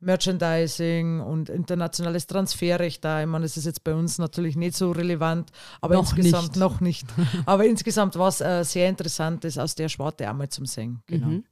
Merchandising 0.00 1.20
und 1.20 1.48
internationales 1.48 2.26
Transferrecht 2.26 3.04
da. 3.04 3.20
Ich 3.20 3.26
meine, 3.26 3.44
das 3.44 3.56
ist 3.56 3.66
jetzt 3.66 3.82
bei 3.82 3.94
uns 3.94 4.18
natürlich 4.18 4.56
nicht 4.56 4.76
so 4.76 4.92
relevant, 4.92 5.50
aber 5.80 5.94
noch 5.94 6.16
insgesamt 6.16 6.50
nicht. 6.50 6.56
noch 6.56 6.80
nicht. 6.80 7.06
aber 7.46 7.64
insgesamt 7.64 8.16
war 8.16 8.28
es 8.28 8.40
äh, 8.40 8.62
sehr 8.64 8.88
interessant, 8.88 9.44
das 9.44 9.58
aus 9.58 9.74
der 9.74 9.88
Sparte 9.88 10.28
einmal 10.28 10.48
zum 10.48 10.66
Singen. 10.66 11.02
Genau. 11.06 11.26
Mhm. 11.26 11.44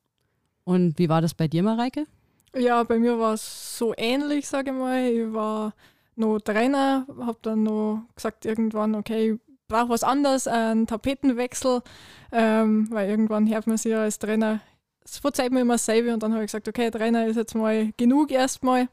Und 0.65 0.99
wie 0.99 1.09
war 1.09 1.21
das 1.21 1.35
bei 1.35 1.49
dir, 1.49 1.63
Mareike? 1.63 2.07
Ja, 2.55 2.83
bei 2.85 2.99
mir 2.99 3.19
war 3.19 3.35
es 3.35 3.79
so 3.79 3.95
ähnlich, 3.97 4.49
sage 4.49 4.71
ich 4.71 4.77
mal. 4.77 5.07
Ich 5.09 5.33
war 5.33 5.75
noch 6.15 6.39
Trainer, 6.41 7.07
habe 7.21 7.39
dann 7.43 7.65
noch 7.65 8.05
gesagt 8.15 8.45
irgendwann, 8.47 8.95
okay, 8.95 9.33
ich 9.33 9.41
brauche 9.69 9.91
was 9.91 10.03
anderes, 10.03 10.49
einen 10.49 10.87
Tapetenwechsel, 10.87 11.83
ähm, 12.33 12.89
weil 12.91 13.11
irgendwann 13.11 13.49
hört 13.49 13.67
man 13.67 13.77
sich 13.77 13.93
ja 13.93 14.03
als 14.03 14.19
Trainer 14.19 14.61
es 15.09 15.19
verzeiht 15.19 15.53
mir 15.53 15.61
immer 15.61 15.75
dasselbe 15.75 16.13
und 16.13 16.23
dann 16.23 16.33
habe 16.33 16.45
ich 16.45 16.49
gesagt, 16.49 16.69
okay, 16.69 16.91
Trainer 16.91 17.27
ist 17.27 17.37
jetzt 17.37 17.55
mal 17.55 17.93
genug 17.97 18.33
erstmal. 18.33 18.89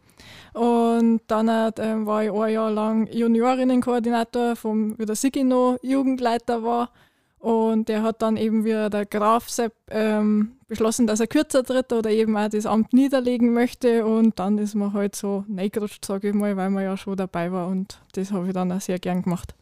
Und 0.54 1.22
dann 1.28 1.50
ähm, 1.80 2.06
war 2.06 2.24
ich 2.24 2.32
ein 2.32 2.54
Jahr 2.54 2.72
lang 2.72 3.08
Juniorinnenkoordinator, 3.12 4.56
vom, 4.56 4.98
wie 5.00 5.06
der 5.06 5.16
Sigi 5.16 5.44
Jugendleiter 5.82 6.64
war. 6.64 6.92
Und 7.40 7.90
der 7.90 8.04
hat 8.04 8.22
dann 8.22 8.38
eben 8.38 8.64
wie 8.64 8.90
der 8.90 9.06
Graf 9.06 9.50
Sepp 9.50 9.74
ähm, 9.90 10.54
beschlossen, 10.68 11.08
dass 11.08 11.20
er 11.20 11.28
kürzer 11.28 11.64
tritt 11.64 11.92
oder 11.92 12.10
eben 12.10 12.38
auch 12.38 12.48
das 12.48 12.66
Amt 12.66 12.94
niederlegen 12.94 13.52
möchte. 13.52 14.06
Und 14.06 14.40
dann 14.40 14.58
ist 14.60 14.76
man 14.76 14.94
halt 14.94 15.16
so 15.16 15.44
reingerutscht, 15.54 16.06
sage 16.06 16.30
ich 16.30 16.36
mal, 16.36 16.56
weil 16.56 16.70
man 16.70 16.84
ja 16.84 16.96
schon 16.96 17.18
dabei 17.18 17.52
war. 17.52 17.68
Und 17.68 18.00
das 18.14 18.32
habe 18.32 18.48
ich 18.48 18.54
dann 18.54 18.72
auch 18.72 18.80
sehr 18.80 19.00
gern 19.00 19.24
gemacht. 19.24 19.56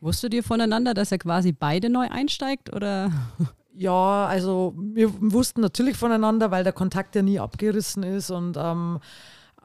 Wusstet 0.00 0.34
ihr 0.34 0.44
voneinander, 0.44 0.94
dass 0.94 1.10
er 1.10 1.18
quasi 1.18 1.50
beide 1.50 1.88
neu 1.88 2.06
einsteigt? 2.08 2.72
Oder? 2.72 3.10
Ja, 3.76 4.26
also 4.26 4.74
wir 4.76 5.10
wussten 5.20 5.60
natürlich 5.60 5.96
voneinander, 5.96 6.52
weil 6.52 6.62
der 6.62 6.72
Kontakt 6.72 7.16
ja 7.16 7.22
nie 7.22 7.40
abgerissen 7.40 8.04
ist 8.04 8.30
und 8.30 8.56
ähm, 8.56 9.00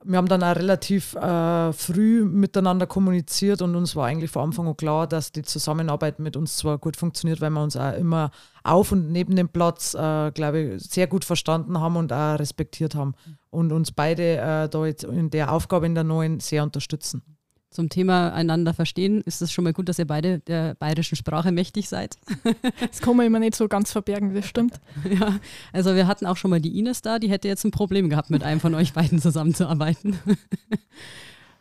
wir 0.03 0.17
haben 0.17 0.27
dann 0.27 0.43
auch 0.43 0.55
relativ 0.55 1.13
äh, 1.15 1.73
früh 1.73 2.23
miteinander 2.25 2.87
kommuniziert 2.87 3.61
und 3.61 3.75
uns 3.75 3.95
war 3.95 4.07
eigentlich 4.07 4.31
von 4.31 4.45
Anfang 4.45 4.67
an 4.67 4.77
klar, 4.77 5.05
dass 5.05 5.31
die 5.31 5.43
Zusammenarbeit 5.43 6.17
mit 6.19 6.37
uns 6.37 6.57
zwar 6.57 6.79
gut 6.79 6.97
funktioniert, 6.97 7.39
weil 7.41 7.51
wir 7.51 7.61
uns 7.61 7.75
auch 7.75 7.93
immer 7.93 8.31
auf 8.63 8.91
und 8.91 9.11
neben 9.11 9.35
dem 9.35 9.49
Platz, 9.49 9.93
äh, 9.93 10.31
glaube 10.31 10.59
ich, 10.59 10.83
sehr 10.83 11.05
gut 11.05 11.23
verstanden 11.25 11.79
haben 11.79 11.95
und 11.95 12.11
auch 12.11 12.39
respektiert 12.39 12.95
haben 12.95 13.13
und 13.51 13.71
uns 13.71 13.91
beide 13.91 14.37
äh, 14.37 14.69
da 14.69 14.85
jetzt 14.85 15.03
in 15.03 15.29
der 15.29 15.51
Aufgabe 15.51 15.85
in 15.85 15.93
der 15.93 16.03
neuen 16.03 16.39
sehr 16.39 16.63
unterstützen 16.63 17.38
zum 17.69 17.89
Thema 17.89 18.33
einander 18.33 18.73
verstehen, 18.73 19.21
ist 19.21 19.41
es 19.41 19.51
schon 19.51 19.63
mal 19.63 19.73
gut, 19.73 19.89
dass 19.89 19.99
ihr 19.99 20.07
beide 20.07 20.39
der 20.39 20.75
bayerischen 20.75 21.15
Sprache 21.15 21.51
mächtig 21.51 21.89
seid. 21.89 22.17
Das 22.79 23.01
kann 23.01 23.15
man 23.15 23.25
immer 23.25 23.39
nicht 23.39 23.55
so 23.55 23.67
ganz 23.67 23.91
verbergen, 23.91 24.33
das 24.33 24.45
stimmt. 24.45 24.79
Ja, 25.09 25.39
also 25.73 25.95
wir 25.95 26.07
hatten 26.07 26.25
auch 26.25 26.37
schon 26.37 26.51
mal 26.51 26.61
die 26.61 26.77
Ines 26.77 27.01
da, 27.01 27.19
die 27.19 27.29
hätte 27.29 27.47
jetzt 27.47 27.63
ein 27.63 27.71
Problem 27.71 28.09
gehabt, 28.09 28.29
mit 28.29 28.43
einem 28.43 28.59
von 28.59 28.75
euch 28.75 28.93
beiden 28.93 29.19
zusammenzuarbeiten. 29.19 30.19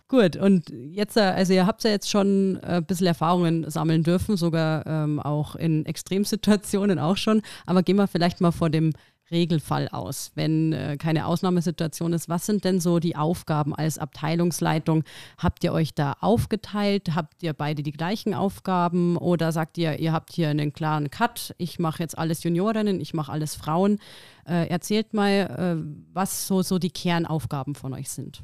Gut, 0.09 0.37
und 0.37 0.71
jetzt, 0.71 1.17
äh, 1.17 1.21
also 1.21 1.53
ihr 1.53 1.67
habt 1.67 1.85
ja 1.85 1.91
jetzt 1.91 2.09
schon 2.09 2.59
ein 2.63 2.85
bisschen 2.85 3.07
Erfahrungen 3.07 3.71
sammeln 3.71 4.03
dürfen, 4.03 4.37
sogar 4.37 4.87
ähm, 4.87 5.21
auch 5.21 5.55
in 5.55 5.85
Extremsituationen 5.85 6.99
auch 6.99 7.19
schon. 7.19 7.43
Aber 7.67 7.83
gehen 7.83 7.97
wir 7.97 8.09
vielleicht 8.09 8.41
mal 8.41 8.53
vor 8.53 8.71
dem 8.71 8.93
Regelfall 9.31 9.89
aus, 9.89 10.33
wenn 10.35 10.73
äh, 10.73 10.97
keine 10.97 11.27
Ausnahmesituation 11.27 12.13
ist. 12.13 12.29
Was 12.29 12.47
sind 12.47 12.65
denn 12.65 12.81
so 12.81 12.99
die 12.99 13.17
Aufgaben 13.17 13.75
als 13.75 13.99
Abteilungsleitung? 13.99 15.05
Habt 15.37 15.65
ihr 15.65 15.73
euch 15.73 15.95
da 15.95 16.17
aufgeteilt? 16.21 17.15
Habt 17.15 17.43
ihr 17.43 17.53
beide 17.53 17.83
die 17.83 17.93
gleichen 17.93 18.35
Aufgaben? 18.35 19.17
Oder 19.17 19.53
sagt 19.53 19.79
ihr, 19.79 19.99
ihr 19.99 20.13
habt 20.13 20.33
hier 20.33 20.49
einen 20.49 20.73
klaren 20.73 21.11
Cut? 21.11 21.55
Ich 21.59 21.79
mache 21.79 22.03
jetzt 22.03 22.17
alles 22.17 22.43
Juniorinnen, 22.43 23.01
ich 23.01 23.15
mache 23.15 23.33
alles 23.33 23.55
Frauen. 23.55 23.99
Äh, 24.47 24.69
erzählt 24.69 25.15
mal, 25.15 25.31
äh, 25.31 26.05
was 26.13 26.47
so, 26.47 26.63
so 26.63 26.79
die 26.79 26.91
Kernaufgaben 26.91 27.75
von 27.75 27.93
euch 27.95 28.11
sind. 28.11 28.43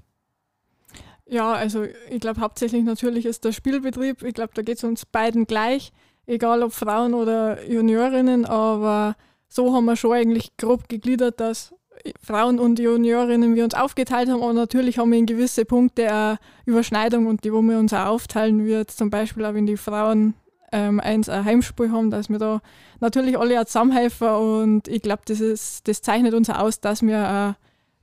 Ja, 1.27 1.53
also 1.55 1.85
ich 2.11 2.21
glaube 2.21 2.41
hauptsächlich 2.41 2.85
natürlich 2.85 3.25
ist 3.25 3.45
der 3.45 3.53
Spielbetrieb. 3.53 4.23
Ich 4.23 4.35
glaube, 4.35 4.53
da 4.55 4.63
geht 4.63 4.77
es 4.77 4.85
uns 4.85 5.07
beiden 5.07 5.47
gleich, 5.47 5.93
egal 6.27 6.63
ob 6.63 6.73
Frauen 6.73 7.15
oder 7.15 7.67
Juniorinnen, 7.67 8.45
aber 8.45 9.17
so 9.49 9.75
haben 9.75 9.85
wir 9.85 9.97
schon 9.97 10.13
eigentlich 10.13 10.57
grob 10.57 10.89
gegliedert, 10.89 11.41
dass 11.41 11.75
Frauen 12.21 12.59
und 12.59 12.79
Juniorinnen 12.79 13.55
wir 13.55 13.65
uns 13.65 13.75
aufgeteilt 13.75 14.29
haben, 14.29 14.43
aber 14.43 14.53
natürlich 14.53 14.99
haben 14.99 15.13
wir 15.13 15.19
in 15.19 15.27
gewisse 15.27 15.65
Punkte 15.65 16.13
eine 16.13 16.39
Überschneidung 16.67 17.27
und 17.27 17.45
die, 17.45 17.53
wo 17.53 17.63
wir 17.63 17.79
uns 17.79 17.93
auch 17.93 18.07
aufteilen, 18.07 18.67
wie 18.67 18.85
zum 18.87 19.11
Beispiel 19.11 19.45
auch 19.45 19.55
wenn 19.55 19.67
die 19.67 19.77
Frauen 19.77 20.35
ähm, 20.73 21.01
eins 21.01 21.29
ein 21.29 21.45
Heimspiel 21.45 21.91
haben, 21.93 22.11
dass 22.11 22.29
wir 22.29 22.39
da 22.39 22.61
natürlich 23.01 23.39
alle 23.39 23.61
auch 23.61 23.65
zusammenhelfen 23.65 24.29
und 24.29 24.89
ich 24.89 25.03
glaube, 25.03 25.23
das, 25.27 25.83
das 25.85 26.03
zeichnet 26.03 26.35
uns 26.35 26.51
aus, 26.51 26.81
dass 26.81 27.03
wir 27.03 27.57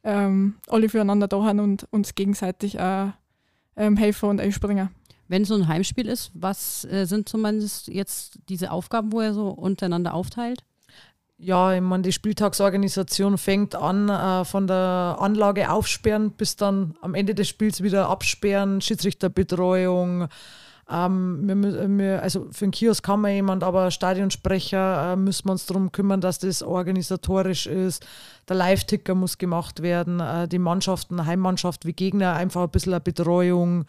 ähm, 0.04 0.56
alle 0.68 0.90
füreinander 0.90 1.28
da 1.28 1.44
haben 1.44 1.60
und 1.60 1.88
uns 1.92 2.16
gegenseitig 2.16 2.80
auch 2.80 3.12
ähm, 3.76 3.98
helfen 3.98 4.30
und 4.30 4.42
einspringen. 4.42 4.90
Wenn 5.28 5.46
so 5.46 5.56
ein 5.56 5.68
Heimspiel 5.68 6.08
ist, 6.08 6.32
was 6.34 6.86
äh, 6.86 7.06
sind 7.06 7.30
zumindest 7.30 7.88
jetzt 7.88 8.40
diese 8.50 8.72
Aufgaben, 8.72 9.12
wo 9.12 9.22
er 9.22 9.34
so 9.34 9.50
untereinander 9.50 10.14
aufteilt? 10.14 10.64
Ja, 11.44 11.74
ich 11.74 11.82
meine, 11.82 12.04
die 12.04 12.12
Spieltagsorganisation 12.12 13.40
fängt 13.40 13.74
an 13.74 14.10
äh, 14.10 14.46
von 14.46 14.68
der 14.68 15.18
Anlage 15.20 15.72
aufsperren 15.72 16.30
bis 16.30 16.56
dann 16.56 16.94
am 17.02 17.16
Ende 17.16 17.34
des 17.34 17.50
Spiels 17.50 17.82
wieder 17.82 18.10
absperren, 18.10 18.80
Schiedsrichterbetreuung. 18.80 20.28
Ähm, 20.88 21.42
wir, 21.48 21.98
wir, 21.98 22.22
also 22.22 22.46
für 22.52 22.66
den 22.66 22.72
Kiosk 22.72 23.04
kann 23.04 23.22
man 23.22 23.32
jemand, 23.32 23.64
aber 23.64 23.90
Stadionsprecher 23.90 25.14
äh, 25.14 25.16
müssen 25.16 25.48
wir 25.48 25.54
uns 25.54 25.66
darum 25.66 25.92
kümmern, 25.92 26.22
dass 26.22 26.38
das 26.38 26.62
organisatorisch 26.62 27.66
ist. 27.66 28.06
Der 28.48 28.58
Live-Ticker 28.58 29.16
muss 29.16 29.40
gemacht 29.40 29.82
werden, 29.82 30.20
äh, 30.20 30.48
die 30.48 30.60
Mannschaften, 30.60 31.26
Heimmannschaft 31.26 31.88
wie 31.88 31.94
Gegner, 31.94 32.34
einfach 32.36 32.62
ein 32.62 32.70
bisschen 32.70 32.94
eine 32.94 33.02
Betreuung. 33.02 33.86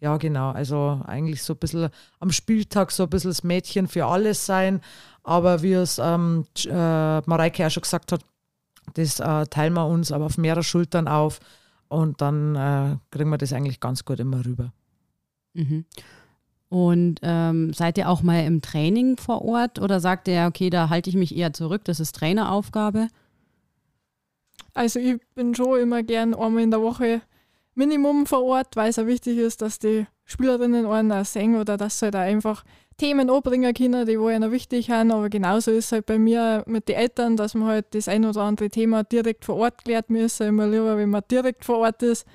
Ja, 0.00 0.18
genau. 0.18 0.50
Also 0.50 1.00
eigentlich 1.06 1.42
so 1.42 1.54
ein 1.54 1.58
bisschen 1.58 1.88
am 2.20 2.30
Spieltag 2.30 2.90
so 2.90 3.04
ein 3.04 3.10
bisschen 3.10 3.30
das 3.30 3.44
Mädchen 3.44 3.88
für 3.88 4.06
alles 4.06 4.44
sein. 4.44 4.82
Aber 5.26 5.60
wie 5.62 5.72
es 5.72 5.98
ähm, 5.98 6.46
äh, 6.66 6.70
Mareike 6.70 7.66
auch 7.66 7.70
schon 7.70 7.80
gesagt 7.80 8.12
hat, 8.12 8.24
das 8.94 9.18
äh, 9.18 9.46
teilen 9.46 9.74
wir 9.74 9.84
uns 9.88 10.12
aber 10.12 10.26
auf 10.26 10.38
mehrere 10.38 10.62
Schultern 10.62 11.08
auf 11.08 11.40
und 11.88 12.20
dann 12.20 12.54
äh, 12.54 12.96
kriegen 13.10 13.30
wir 13.30 13.36
das 13.36 13.52
eigentlich 13.52 13.80
ganz 13.80 14.04
gut 14.04 14.20
immer 14.20 14.46
rüber. 14.46 14.72
Mhm. 15.54 15.84
Und 16.68 17.18
ähm, 17.22 17.72
seid 17.72 17.98
ihr 17.98 18.08
auch 18.08 18.22
mal 18.22 18.44
im 18.44 18.62
Training 18.62 19.16
vor 19.16 19.44
Ort 19.44 19.80
oder 19.80 19.98
sagt 19.98 20.28
ihr, 20.28 20.46
okay, 20.48 20.70
da 20.70 20.90
halte 20.90 21.10
ich 21.10 21.16
mich 21.16 21.36
eher 21.36 21.52
zurück, 21.52 21.82
das 21.84 21.98
ist 21.98 22.14
Traineraufgabe? 22.14 23.08
Also 24.74 25.00
ich 25.00 25.18
bin 25.34 25.56
schon 25.56 25.80
immer 25.80 26.04
gern 26.04 26.34
einmal 26.34 26.62
in 26.62 26.70
der 26.70 26.82
Woche 26.82 27.20
Minimum 27.74 28.26
vor 28.26 28.44
Ort, 28.44 28.76
weil 28.76 28.90
es 28.90 28.98
auch 29.00 29.06
wichtig 29.06 29.38
ist, 29.38 29.60
dass 29.60 29.80
die 29.80 30.06
Spielerinnen 30.24 30.86
einen 30.86 31.10
auch 31.10 31.24
sehen 31.24 31.56
oder 31.56 31.76
dass 31.76 31.98
sie 31.98 32.06
halt 32.06 32.14
auch 32.14 32.20
einfach 32.20 32.64
Themen 32.96 33.30
anbringen 33.30 33.74
können, 33.74 34.06
die 34.06 34.18
wo 34.18 34.30
ihnen 34.30 34.50
wichtig 34.52 34.86
sind. 34.86 35.10
Aber 35.10 35.28
genauso 35.28 35.70
ist 35.70 35.86
es 35.86 35.92
halt 35.92 36.06
bei 36.06 36.18
mir 36.18 36.64
mit 36.66 36.88
den 36.88 36.96
Eltern, 36.96 37.36
dass 37.36 37.54
man 37.54 37.68
halt 37.68 37.86
das 37.90 38.08
ein 38.08 38.24
oder 38.24 38.42
andere 38.42 38.68
Thema 38.68 39.04
direkt 39.04 39.44
vor 39.44 39.56
Ort 39.56 39.84
klärt 39.84 40.10
müssen. 40.10 40.48
Immer 40.48 40.66
lieber, 40.66 40.96
wenn 40.96 41.10
man 41.10 41.22
direkt 41.30 41.64
vor 41.64 41.78
Ort 41.78 42.02
ist. 42.02 42.26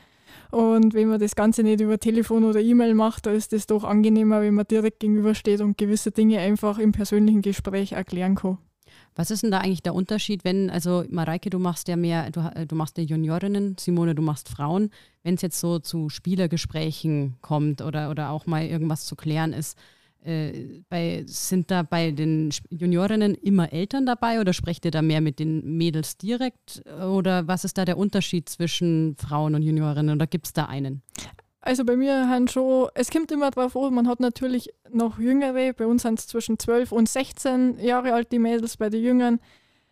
Und 0.51 0.93
wenn 0.93 1.07
man 1.07 1.19
das 1.19 1.35
Ganze 1.35 1.63
nicht 1.63 1.81
über 1.81 1.97
Telefon 1.97 2.43
oder 2.43 2.59
E-Mail 2.59 2.93
macht, 2.93 3.25
da 3.25 3.31
ist 3.31 3.53
das 3.53 3.67
doch 3.67 3.83
angenehmer, 3.83 4.41
wenn 4.41 4.53
man 4.53 4.65
direkt 4.67 4.99
gegenübersteht 4.99 5.61
und 5.61 5.77
gewisse 5.77 6.11
Dinge 6.11 6.39
einfach 6.39 6.77
im 6.77 6.91
persönlichen 6.91 7.41
Gespräch 7.41 7.93
erklären 7.93 8.35
kann. 8.35 8.57
Was 9.15 9.31
ist 9.31 9.43
denn 9.43 9.51
da 9.51 9.59
eigentlich 9.59 9.83
der 9.83 9.95
Unterschied, 9.95 10.43
wenn, 10.43 10.69
also 10.69 11.03
Mareike, 11.09 11.49
du 11.49 11.59
machst 11.59 11.87
ja 11.87 11.95
mehr, 11.95 12.31
du, 12.31 12.39
äh, 12.39 12.65
du 12.65 12.75
machst 12.75 12.97
ja 12.97 13.03
Juniorinnen, 13.03 13.75
Simone, 13.77 14.15
du 14.15 14.21
machst 14.21 14.49
Frauen. 14.49 14.89
Wenn 15.23 15.35
es 15.35 15.41
jetzt 15.41 15.59
so 15.59 15.79
zu 15.79 16.09
Spielergesprächen 16.09 17.37
kommt 17.41 17.81
oder, 17.81 18.09
oder 18.09 18.29
auch 18.29 18.45
mal 18.45 18.65
irgendwas 18.65 19.05
zu 19.05 19.15
klären 19.15 19.53
ist, 19.53 19.77
äh, 20.23 20.83
bei, 20.89 21.23
sind 21.25 21.71
da 21.71 21.83
bei 21.83 22.11
den 22.11 22.53
Juniorinnen 22.69 23.35
immer 23.35 23.71
Eltern 23.73 24.05
dabei 24.05 24.39
oder 24.39 24.53
sprecht 24.53 24.85
ihr 24.85 24.91
da 24.91 25.01
mehr 25.01 25.21
mit 25.21 25.39
den 25.39 25.77
Mädels 25.77 26.17
direkt? 26.17 26.83
Oder 27.03 27.47
was 27.47 27.63
ist 27.63 27.77
da 27.77 27.85
der 27.85 27.97
Unterschied 27.97 28.49
zwischen 28.49 29.15
Frauen 29.17 29.55
und 29.55 29.63
Juniorinnen 29.63 30.15
oder 30.15 30.27
gibt 30.27 30.47
es 30.47 30.53
da 30.53 30.65
einen? 30.65 31.01
Also 31.61 31.85
bei 31.85 31.95
mir 31.95 32.27
haben 32.27 32.47
schon, 32.47 32.89
es 32.95 33.11
kommt 33.11 33.31
immer 33.31 33.51
drauf 33.51 33.77
an, 33.77 33.93
man 33.93 34.07
hat 34.07 34.19
natürlich 34.19 34.69
noch 34.91 35.19
Jüngere, 35.19 35.73
bei 35.73 35.85
uns 35.85 36.01
sind 36.01 36.19
es 36.19 36.27
zwischen 36.27 36.57
12 36.57 36.91
und 36.91 37.07
16 37.07 37.79
Jahre 37.79 38.13
alt, 38.13 38.31
die 38.31 38.39
Mädels, 38.39 38.77
bei 38.77 38.89
den 38.89 39.03
Jüngeren 39.03 39.39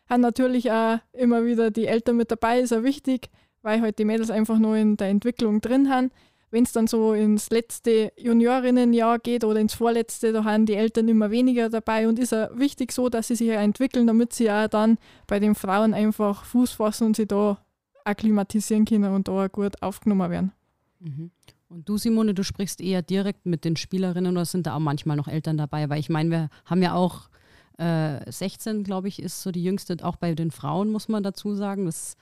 haben 0.09 0.21
natürlich 0.21 0.71
auch 0.71 0.97
immer 1.13 1.45
wieder 1.45 1.69
die 1.69 1.85
Eltern 1.85 2.17
mit 2.17 2.31
dabei, 2.31 2.59
ist 2.59 2.73
auch 2.73 2.83
wichtig, 2.83 3.29
weil 3.61 3.81
halt 3.81 3.99
die 3.99 4.05
Mädels 4.05 4.31
einfach 4.31 4.57
nur 4.57 4.75
in 4.75 4.97
der 4.97 5.09
Entwicklung 5.09 5.61
drin 5.61 5.89
haben. 5.89 6.11
Wenn 6.51 6.63
es 6.63 6.71
dann 6.71 6.87
so 6.87 7.13
ins 7.13 7.49
letzte 7.51 8.11
Juniorinnenjahr 8.17 9.19
geht 9.19 9.43
oder 9.43 9.59
ins 9.59 9.75
vorletzte, 9.75 10.33
da 10.33 10.43
haben 10.43 10.65
die 10.65 10.75
Eltern 10.75 11.07
immer 11.07 11.29
weniger 11.29 11.69
dabei 11.69 12.07
und 12.07 12.17
ist 12.17 12.33
auch 12.33 12.49
wichtig 12.57 12.91
so, 12.91 13.09
dass 13.09 13.27
sie 13.27 13.35
sich 13.35 13.49
entwickeln, 13.49 14.07
damit 14.07 14.33
sie 14.33 14.49
auch 14.49 14.67
dann 14.67 14.97
bei 15.27 15.39
den 15.39 15.53
Frauen 15.53 15.93
einfach 15.93 16.45
Fuß 16.45 16.71
fassen 16.71 17.07
und 17.07 17.15
sie 17.15 17.27
da 17.27 17.59
akklimatisieren 18.03 18.85
können 18.85 19.13
und 19.13 19.27
da 19.27 19.47
gut 19.47 19.81
aufgenommen 19.81 20.31
werden. 20.31 20.51
Mhm. 20.99 21.31
Und 21.69 21.87
du, 21.87 21.97
Simone, 21.97 22.33
du 22.33 22.43
sprichst 22.43 22.81
eher 22.81 23.03
direkt 23.03 23.45
mit 23.45 23.63
den 23.63 23.75
Spielerinnen 23.75 24.35
oder 24.35 24.45
sind 24.45 24.65
da 24.65 24.75
auch 24.75 24.79
manchmal 24.79 25.17
noch 25.17 25.27
Eltern 25.27 25.57
dabei? 25.57 25.87
Weil 25.89 25.99
ich 25.99 26.09
meine, 26.09 26.29
wir 26.29 26.49
haben 26.65 26.81
ja 26.81 26.95
auch 26.95 27.29
äh, 27.77 28.19
16, 28.29 28.83
glaube 28.83 29.07
ich, 29.07 29.21
ist 29.21 29.41
so 29.43 29.51
die 29.51 29.63
jüngste, 29.63 29.97
auch 30.01 30.15
bei 30.15 30.33
den 30.33 30.49
Frauen, 30.49 30.91
muss 30.91 31.07
man 31.07 31.21
dazu 31.21 31.53
sagen. 31.53 31.85
Das 31.85 32.17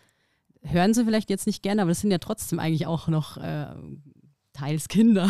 hören 0.62 0.94
sie 0.94 1.06
vielleicht 1.06 1.30
jetzt 1.30 1.48
nicht 1.48 1.64
gerne, 1.64 1.82
aber 1.82 1.92
das 1.92 2.02
sind 2.02 2.12
ja 2.12 2.18
trotzdem 2.18 2.60
eigentlich 2.60 2.88
auch 2.88 3.08
noch 3.08 3.38
äh, 3.38 3.68
teils 4.58 4.88
Kinder. 4.88 5.30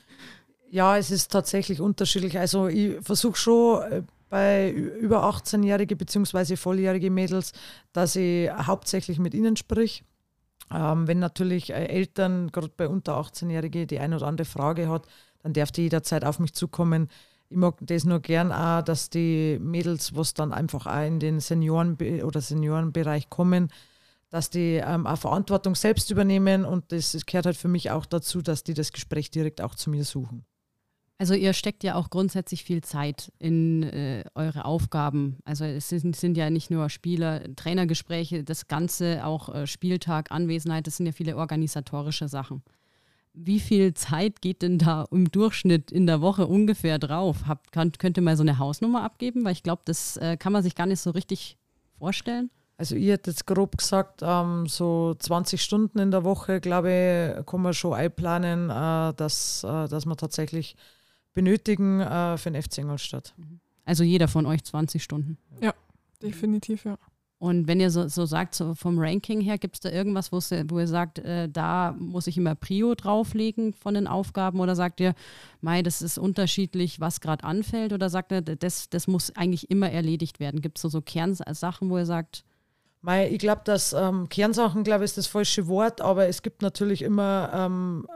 ja, 0.70 0.96
es 0.96 1.10
ist 1.10 1.30
tatsächlich 1.32 1.80
unterschiedlich. 1.80 2.38
Also 2.38 2.68
ich 2.68 2.96
versuche 3.02 3.36
schon 3.36 3.82
äh, 3.82 4.02
bei 4.28 4.70
über 4.70 5.24
18-jährige 5.24 5.96
bzw. 5.96 6.56
volljährige 6.56 7.10
Mädels, 7.10 7.52
dass 7.92 8.16
ich 8.16 8.50
hauptsächlich 8.50 9.18
mit 9.18 9.34
ihnen 9.34 9.56
sprich. 9.56 10.04
Ähm, 10.70 11.06
wenn 11.06 11.18
natürlich 11.18 11.70
äh, 11.70 11.86
Eltern, 11.86 12.52
gerade 12.52 12.70
bei 12.76 12.88
unter 12.88 13.18
18-Jährigen, 13.18 13.86
die 13.86 13.98
eine 13.98 14.16
oder 14.16 14.26
andere 14.26 14.44
Frage 14.44 14.88
hat, 14.88 15.06
dann 15.42 15.52
darf 15.52 15.72
die 15.72 15.82
jederzeit 15.82 16.24
auf 16.24 16.38
mich 16.38 16.52
zukommen. 16.52 17.08
Ich 17.48 17.56
mag 17.56 17.76
das 17.80 18.04
nur 18.04 18.20
gern 18.20 18.52
auch, 18.52 18.82
dass 18.82 19.08
die 19.08 19.58
Mädels, 19.60 20.14
was 20.14 20.34
dann 20.34 20.52
einfach 20.52 20.86
auch 20.86 21.06
in 21.06 21.20
den 21.20 21.40
Senioren- 21.40 21.96
oder 22.22 22.42
Seniorenbereich 22.42 23.30
kommen, 23.30 23.70
dass 24.30 24.50
die 24.50 24.74
ähm, 24.74 25.06
auch 25.06 25.18
Verantwortung 25.18 25.74
selbst 25.74 26.10
übernehmen 26.10 26.64
und 26.64 26.92
das, 26.92 27.16
gehört 27.26 27.46
halt 27.46 27.56
für 27.56 27.68
mich 27.68 27.90
auch 27.90 28.06
dazu, 28.06 28.42
dass 28.42 28.62
die 28.62 28.74
das 28.74 28.92
Gespräch 28.92 29.30
direkt 29.30 29.60
auch 29.60 29.74
zu 29.74 29.90
mir 29.90 30.04
suchen. 30.04 30.44
Also 31.20 31.34
ihr 31.34 31.52
steckt 31.52 31.82
ja 31.82 31.96
auch 31.96 32.10
grundsätzlich 32.10 32.62
viel 32.62 32.80
Zeit 32.80 33.32
in 33.40 33.82
äh, 33.82 34.24
eure 34.36 34.64
Aufgaben. 34.64 35.38
Also 35.44 35.64
es 35.64 35.88
sind, 35.88 36.14
sind, 36.14 36.36
ja 36.36 36.48
nicht 36.48 36.70
nur 36.70 36.88
Spieler, 36.90 37.42
Trainergespräche, 37.56 38.44
das 38.44 38.68
Ganze, 38.68 39.26
auch 39.26 39.52
äh, 39.52 39.66
Spieltag, 39.66 40.30
Anwesenheit, 40.30 40.86
das 40.86 40.96
sind 40.96 41.06
ja 41.06 41.12
viele 41.12 41.36
organisatorische 41.36 42.28
Sachen. 42.28 42.62
Wie 43.32 43.58
viel 43.58 43.94
Zeit 43.94 44.40
geht 44.40 44.62
denn 44.62 44.78
da 44.78 45.08
im 45.10 45.30
Durchschnitt 45.30 45.90
in 45.90 46.06
der 46.06 46.20
Woche 46.20 46.46
ungefähr 46.46 47.00
drauf? 47.00 47.46
Habt, 47.48 47.72
kann, 47.72 47.90
könnt 47.92 48.16
ihr 48.16 48.22
mal 48.22 48.36
so 48.36 48.42
eine 48.44 48.58
Hausnummer 48.58 49.02
abgeben? 49.02 49.44
Weil 49.44 49.52
ich 49.52 49.64
glaube, 49.64 49.82
das 49.84 50.16
äh, 50.18 50.36
kann 50.36 50.52
man 50.52 50.62
sich 50.62 50.76
gar 50.76 50.86
nicht 50.86 51.00
so 51.00 51.10
richtig 51.10 51.56
vorstellen. 51.98 52.50
Also 52.78 52.94
ich 52.94 53.08
hätte 53.08 53.32
jetzt 53.32 53.44
grob 53.44 53.76
gesagt, 53.76 54.20
ähm, 54.22 54.66
so 54.66 55.14
20 55.18 55.60
Stunden 55.60 55.98
in 55.98 56.12
der 56.12 56.22
Woche, 56.22 56.60
glaube 56.60 57.36
ich, 57.40 57.46
kann 57.46 57.60
man 57.60 57.74
schon 57.74 57.92
einplanen, 57.92 58.70
äh, 58.70 59.12
dass, 59.14 59.64
äh, 59.64 59.88
dass 59.88 60.06
man 60.06 60.16
tatsächlich 60.16 60.76
benötigen 61.34 62.00
äh, 62.00 62.38
für 62.38 62.52
den 62.52 62.62
FC 62.62 62.78
Ingolstadt. 62.78 63.34
Also 63.84 64.04
jeder 64.04 64.28
von 64.28 64.46
euch 64.46 64.62
20 64.62 65.02
Stunden? 65.02 65.38
Ja, 65.60 65.74
definitiv, 66.22 66.84
ja. 66.84 66.96
Und 67.40 67.66
wenn 67.66 67.80
ihr 67.80 67.90
so, 67.90 68.06
so 68.08 68.26
sagt, 68.26 68.54
so 68.54 68.74
vom 68.74 68.98
Ranking 68.98 69.40
her, 69.40 69.58
gibt 69.58 69.76
es 69.76 69.80
da 69.80 69.90
irgendwas, 69.90 70.30
wo 70.32 70.78
ihr 70.78 70.88
sagt, 70.88 71.20
äh, 71.20 71.48
da 71.48 71.96
muss 71.98 72.26
ich 72.28 72.36
immer 72.36 72.54
Prio 72.54 72.94
drauflegen 72.94 73.72
von 73.72 73.94
den 73.94 74.06
Aufgaben? 74.06 74.60
Oder 74.60 74.76
sagt 74.76 75.00
ihr, 75.00 75.14
Mai, 75.60 75.82
das 75.82 76.00
ist 76.02 76.18
unterschiedlich, 76.18 77.00
was 77.00 77.20
gerade 77.20 77.44
anfällt? 77.44 77.92
Oder 77.92 78.08
sagt 78.08 78.32
ihr, 78.32 78.42
das, 78.42 78.88
das 78.88 79.06
muss 79.08 79.34
eigentlich 79.36 79.70
immer 79.70 79.90
erledigt 79.90 80.38
werden? 80.38 80.60
Gibt 80.60 80.78
es 80.78 80.82
so, 80.82 80.88
so 80.88 81.00
Kernsachen, 81.00 81.90
wo 81.90 81.98
ihr 81.98 82.06
sagt, 82.06 82.44
Mei, 83.00 83.28
ich 83.28 83.38
glaube, 83.38 83.62
dass 83.64 83.92
ähm, 83.92 84.28
Kernsachen, 84.28 84.82
glaube 84.82 85.04
ich, 85.04 85.10
ist 85.10 85.18
das 85.18 85.28
falsche 85.28 85.68
Wort, 85.68 86.00
aber 86.00 86.26
es 86.26 86.42
gibt 86.42 86.62
natürlich 86.62 87.02
immer 87.02 87.50
ähm, 87.54 88.08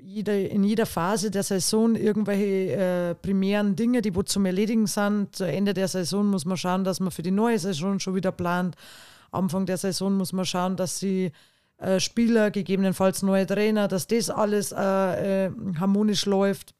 jeder, 0.00 0.34
in 0.50 0.64
jeder 0.64 0.86
Phase 0.86 1.30
der 1.30 1.42
Saison 1.42 1.94
irgendwelche 1.94 2.72
äh, 2.72 3.14
primären 3.14 3.76
Dinge, 3.76 4.00
die 4.00 4.14
wo 4.14 4.22
zum 4.22 4.46
Erledigen 4.46 4.86
sind. 4.86 5.36
Zu 5.36 5.44
Ende 5.44 5.74
der 5.74 5.88
Saison 5.88 6.26
muss 6.26 6.46
man 6.46 6.56
schauen, 6.56 6.84
dass 6.84 6.98
man 6.98 7.10
für 7.10 7.22
die 7.22 7.30
neue 7.30 7.58
Saison 7.58 8.00
schon 8.00 8.14
wieder 8.14 8.32
plant. 8.32 8.74
Anfang 9.30 9.66
der 9.66 9.76
Saison 9.76 10.14
muss 10.16 10.32
man 10.32 10.46
schauen, 10.46 10.76
dass 10.76 10.98
die 10.98 11.30
äh, 11.76 12.00
Spieler, 12.00 12.50
gegebenenfalls 12.50 13.22
neue 13.22 13.46
Trainer, 13.46 13.86
dass 13.86 14.06
das 14.06 14.30
alles 14.30 14.72
äh, 14.72 15.46
äh 15.46 15.50
harmonisch 15.78 16.24
läuft 16.24 16.74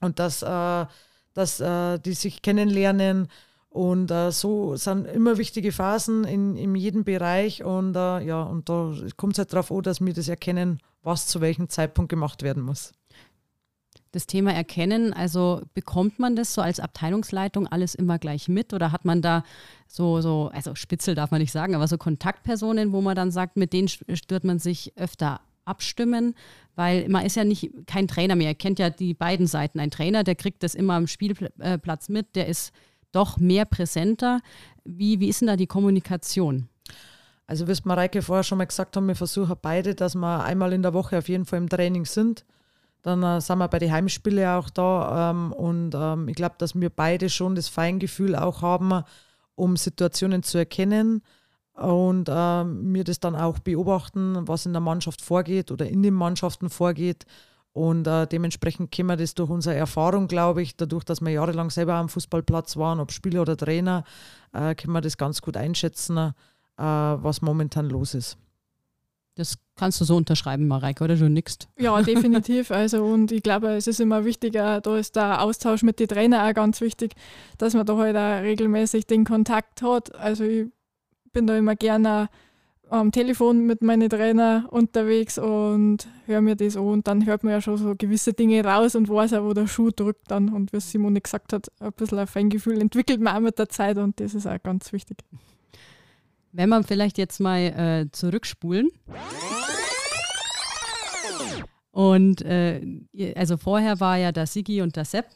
und 0.00 0.18
dass, 0.18 0.42
äh, 0.42 0.86
dass 1.34 1.60
äh, 1.60 1.98
die 1.98 2.14
sich 2.14 2.40
kennenlernen 2.40 3.28
und 3.74 4.12
äh, 4.12 4.30
so 4.30 4.76
sind 4.76 5.04
immer 5.08 5.36
wichtige 5.36 5.72
Phasen 5.72 6.22
in, 6.22 6.56
in 6.56 6.76
jedem 6.76 7.02
Bereich. 7.02 7.64
Und 7.64 7.96
äh, 7.96 8.20
ja, 8.20 8.44
und 8.44 8.68
da 8.68 8.94
kommt 9.16 9.32
es 9.32 9.38
halt 9.38 9.52
darauf 9.52 9.72
an, 9.72 9.82
dass 9.82 10.00
wir 10.00 10.14
das 10.14 10.28
erkennen, 10.28 10.78
was 11.02 11.26
zu 11.26 11.40
welchem 11.40 11.68
Zeitpunkt 11.68 12.08
gemacht 12.08 12.44
werden 12.44 12.62
muss. 12.62 12.92
Das 14.12 14.28
Thema 14.28 14.52
Erkennen, 14.54 15.12
also 15.12 15.60
bekommt 15.74 16.20
man 16.20 16.36
das 16.36 16.54
so 16.54 16.62
als 16.62 16.78
Abteilungsleitung 16.78 17.66
alles 17.66 17.96
immer 17.96 18.20
gleich 18.20 18.48
mit 18.48 18.72
oder 18.72 18.92
hat 18.92 19.04
man 19.04 19.22
da 19.22 19.42
so, 19.88 20.20
so, 20.20 20.52
also 20.54 20.76
Spitzel 20.76 21.16
darf 21.16 21.32
man 21.32 21.40
nicht 21.40 21.50
sagen, 21.50 21.74
aber 21.74 21.88
so 21.88 21.98
Kontaktpersonen, 21.98 22.92
wo 22.92 23.00
man 23.00 23.16
dann 23.16 23.32
sagt, 23.32 23.56
mit 23.56 23.72
denen 23.72 23.88
stört 23.88 24.44
man 24.44 24.60
sich 24.60 24.96
öfter 24.96 25.40
abstimmen, 25.64 26.36
weil 26.76 27.08
man 27.08 27.26
ist 27.26 27.34
ja 27.34 27.42
nicht 27.42 27.72
kein 27.88 28.06
Trainer 28.06 28.36
mehr. 28.36 28.48
Er 28.48 28.54
kennt 28.54 28.78
ja 28.78 28.90
die 28.90 29.14
beiden 29.14 29.48
Seiten. 29.48 29.80
Ein 29.80 29.90
Trainer, 29.90 30.22
der 30.22 30.36
kriegt 30.36 30.62
das 30.62 30.76
immer 30.76 30.94
am 30.94 31.08
Spielplatz 31.08 32.08
mit, 32.08 32.36
der 32.36 32.46
ist 32.46 32.72
doch 33.14 33.38
mehr 33.38 33.64
präsenter. 33.64 34.40
Wie, 34.84 35.20
wie 35.20 35.28
ist 35.28 35.40
denn 35.40 35.48
da 35.48 35.56
die 35.56 35.66
Kommunikation? 35.66 36.68
Also 37.46 37.66
wie 37.66 37.72
es 37.72 37.84
Mareike 37.84 38.22
vorher 38.22 38.42
schon 38.42 38.58
mal 38.58 38.64
gesagt 38.64 38.96
haben, 38.96 39.08
wir 39.08 39.16
versuchen 39.16 39.56
beide, 39.60 39.94
dass 39.94 40.14
wir 40.14 40.44
einmal 40.44 40.72
in 40.72 40.82
der 40.82 40.94
Woche 40.94 41.18
auf 41.18 41.28
jeden 41.28 41.44
Fall 41.44 41.58
im 41.58 41.68
Training 41.68 42.06
sind. 42.06 42.44
Dann 43.02 43.22
äh, 43.22 43.40
sind 43.40 43.58
wir 43.58 43.68
bei 43.68 43.78
den 43.78 43.92
Heimspielen 43.92 44.46
auch 44.46 44.70
da 44.70 45.30
ähm, 45.30 45.52
und 45.52 45.94
ähm, 45.94 46.28
ich 46.28 46.36
glaube, 46.36 46.54
dass 46.58 46.74
wir 46.74 46.88
beide 46.88 47.28
schon 47.28 47.54
das 47.54 47.68
Feingefühl 47.68 48.34
auch 48.34 48.62
haben, 48.62 49.04
um 49.54 49.76
Situationen 49.76 50.42
zu 50.42 50.56
erkennen 50.56 51.22
und 51.74 52.28
äh, 52.28 52.32
wir 52.32 53.04
das 53.04 53.20
dann 53.20 53.36
auch 53.36 53.58
beobachten, 53.58 54.48
was 54.48 54.64
in 54.64 54.72
der 54.72 54.80
Mannschaft 54.80 55.20
vorgeht 55.20 55.70
oder 55.70 55.86
in 55.86 56.02
den 56.02 56.14
Mannschaften 56.14 56.70
vorgeht. 56.70 57.26
Und 57.74 58.06
äh, 58.06 58.28
dementsprechend 58.28 58.92
können 58.92 59.08
wir 59.08 59.16
das 59.16 59.34
durch 59.34 59.50
unsere 59.50 59.74
Erfahrung, 59.74 60.28
glaube 60.28 60.62
ich, 60.62 60.76
dadurch, 60.76 61.02
dass 61.02 61.20
wir 61.20 61.30
jahrelang 61.30 61.70
selber 61.70 61.94
am 61.94 62.08
Fußballplatz 62.08 62.76
waren, 62.76 63.00
ob 63.00 63.10
Spieler 63.10 63.42
oder 63.42 63.56
Trainer, 63.56 64.04
äh, 64.52 64.76
können 64.76 64.92
wir 64.92 65.00
das 65.00 65.18
ganz 65.18 65.42
gut 65.42 65.56
einschätzen, 65.56 66.16
äh, 66.16 66.32
was 66.78 67.42
momentan 67.42 67.90
los 67.90 68.14
ist. 68.14 68.38
Das 69.34 69.58
kannst 69.74 70.00
du 70.00 70.04
so 70.04 70.14
unterschreiben, 70.14 70.68
Mareike, 70.68 71.02
oder 71.02 71.16
du 71.16 71.28
nickst? 71.28 71.68
Ja, 71.76 72.00
definitiv. 72.02 72.70
Also, 72.70 73.04
und 73.04 73.32
ich 73.32 73.42
glaube, 73.42 73.70
es 73.70 73.88
ist 73.88 73.98
immer 73.98 74.24
wichtiger, 74.24 74.80
da 74.80 74.96
ist 74.96 75.16
der 75.16 75.42
Austausch 75.42 75.82
mit 75.82 75.98
den 75.98 76.06
Trainern 76.06 76.48
auch 76.48 76.54
ganz 76.54 76.80
wichtig, 76.80 77.14
dass 77.58 77.74
man 77.74 77.84
da 77.84 77.96
halt 77.96 78.16
auch 78.16 78.42
regelmäßig 78.44 79.08
den 79.08 79.24
Kontakt 79.24 79.82
hat. 79.82 80.14
Also, 80.14 80.44
ich 80.44 80.68
bin 81.32 81.48
da 81.48 81.56
immer 81.56 81.74
gerne 81.74 82.28
am 82.94 83.12
Telefon 83.12 83.66
mit 83.66 83.82
meinen 83.82 84.08
Trainer 84.08 84.66
unterwegs 84.70 85.38
und 85.38 86.06
höre 86.26 86.40
mir 86.40 86.56
das 86.56 86.76
an. 86.76 86.84
Und 86.84 87.08
dann 87.08 87.26
hört 87.26 87.42
man 87.42 87.52
ja 87.52 87.60
schon 87.60 87.76
so 87.76 87.94
gewisse 87.96 88.32
Dinge 88.32 88.64
raus 88.64 88.94
und 88.94 89.08
weiß 89.08 89.34
auch, 89.34 89.44
wo 89.44 89.52
der 89.52 89.66
Schuh 89.66 89.90
drückt 89.90 90.30
dann. 90.30 90.50
Und 90.50 90.72
wie 90.72 90.80
Simone 90.80 91.20
gesagt 91.20 91.52
hat, 91.52 91.70
ein 91.80 91.92
bisschen 91.92 92.18
ein 92.18 92.26
Feingefühl 92.26 92.80
entwickelt 92.80 93.20
man 93.20 93.36
auch 93.36 93.40
mit 93.40 93.58
der 93.58 93.68
Zeit 93.68 93.98
und 93.98 94.20
das 94.20 94.34
ist 94.34 94.46
auch 94.46 94.62
ganz 94.62 94.92
wichtig. 94.92 95.18
Wenn 96.52 96.68
wir 96.68 96.82
vielleicht 96.84 97.18
jetzt 97.18 97.40
mal 97.40 97.58
äh, 97.58 98.06
zurückspulen. 98.12 98.90
Und 101.90 102.42
äh, 102.42 102.80
also 103.34 103.56
vorher 103.56 104.00
war 104.00 104.18
ja 104.18 104.32
der 104.32 104.46
Sigi 104.46 104.82
und 104.82 104.96
der 104.96 105.04
Sepp 105.04 105.26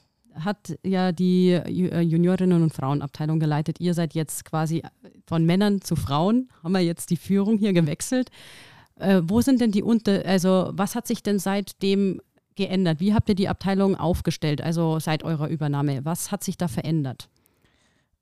hat 0.44 0.78
ja 0.84 1.12
die 1.12 1.50
äh, 1.50 2.00
Juniorinnen- 2.00 2.62
und 2.62 2.72
Frauenabteilung 2.72 3.40
geleitet. 3.40 3.80
Ihr 3.80 3.94
seid 3.94 4.14
jetzt 4.14 4.44
quasi 4.44 4.82
von 5.26 5.44
Männern 5.44 5.80
zu 5.80 5.96
Frauen, 5.96 6.48
haben 6.62 6.72
wir 6.72 6.80
jetzt 6.80 7.10
die 7.10 7.16
Führung 7.16 7.58
hier 7.58 7.72
gewechselt. 7.72 8.30
Äh, 8.96 9.22
wo 9.24 9.40
sind 9.40 9.60
denn 9.60 9.70
die 9.70 9.82
Unter, 9.82 10.24
also 10.24 10.70
was 10.72 10.94
hat 10.94 11.06
sich 11.06 11.22
denn 11.22 11.38
seitdem 11.38 12.20
geändert? 12.56 13.00
Wie 13.00 13.14
habt 13.14 13.28
ihr 13.28 13.34
die 13.34 13.48
Abteilung 13.48 13.96
aufgestellt, 13.96 14.60
also 14.60 14.98
seit 14.98 15.22
eurer 15.22 15.48
Übernahme? 15.48 16.04
Was 16.04 16.30
hat 16.32 16.42
sich 16.42 16.56
da 16.56 16.68
verändert? 16.68 17.28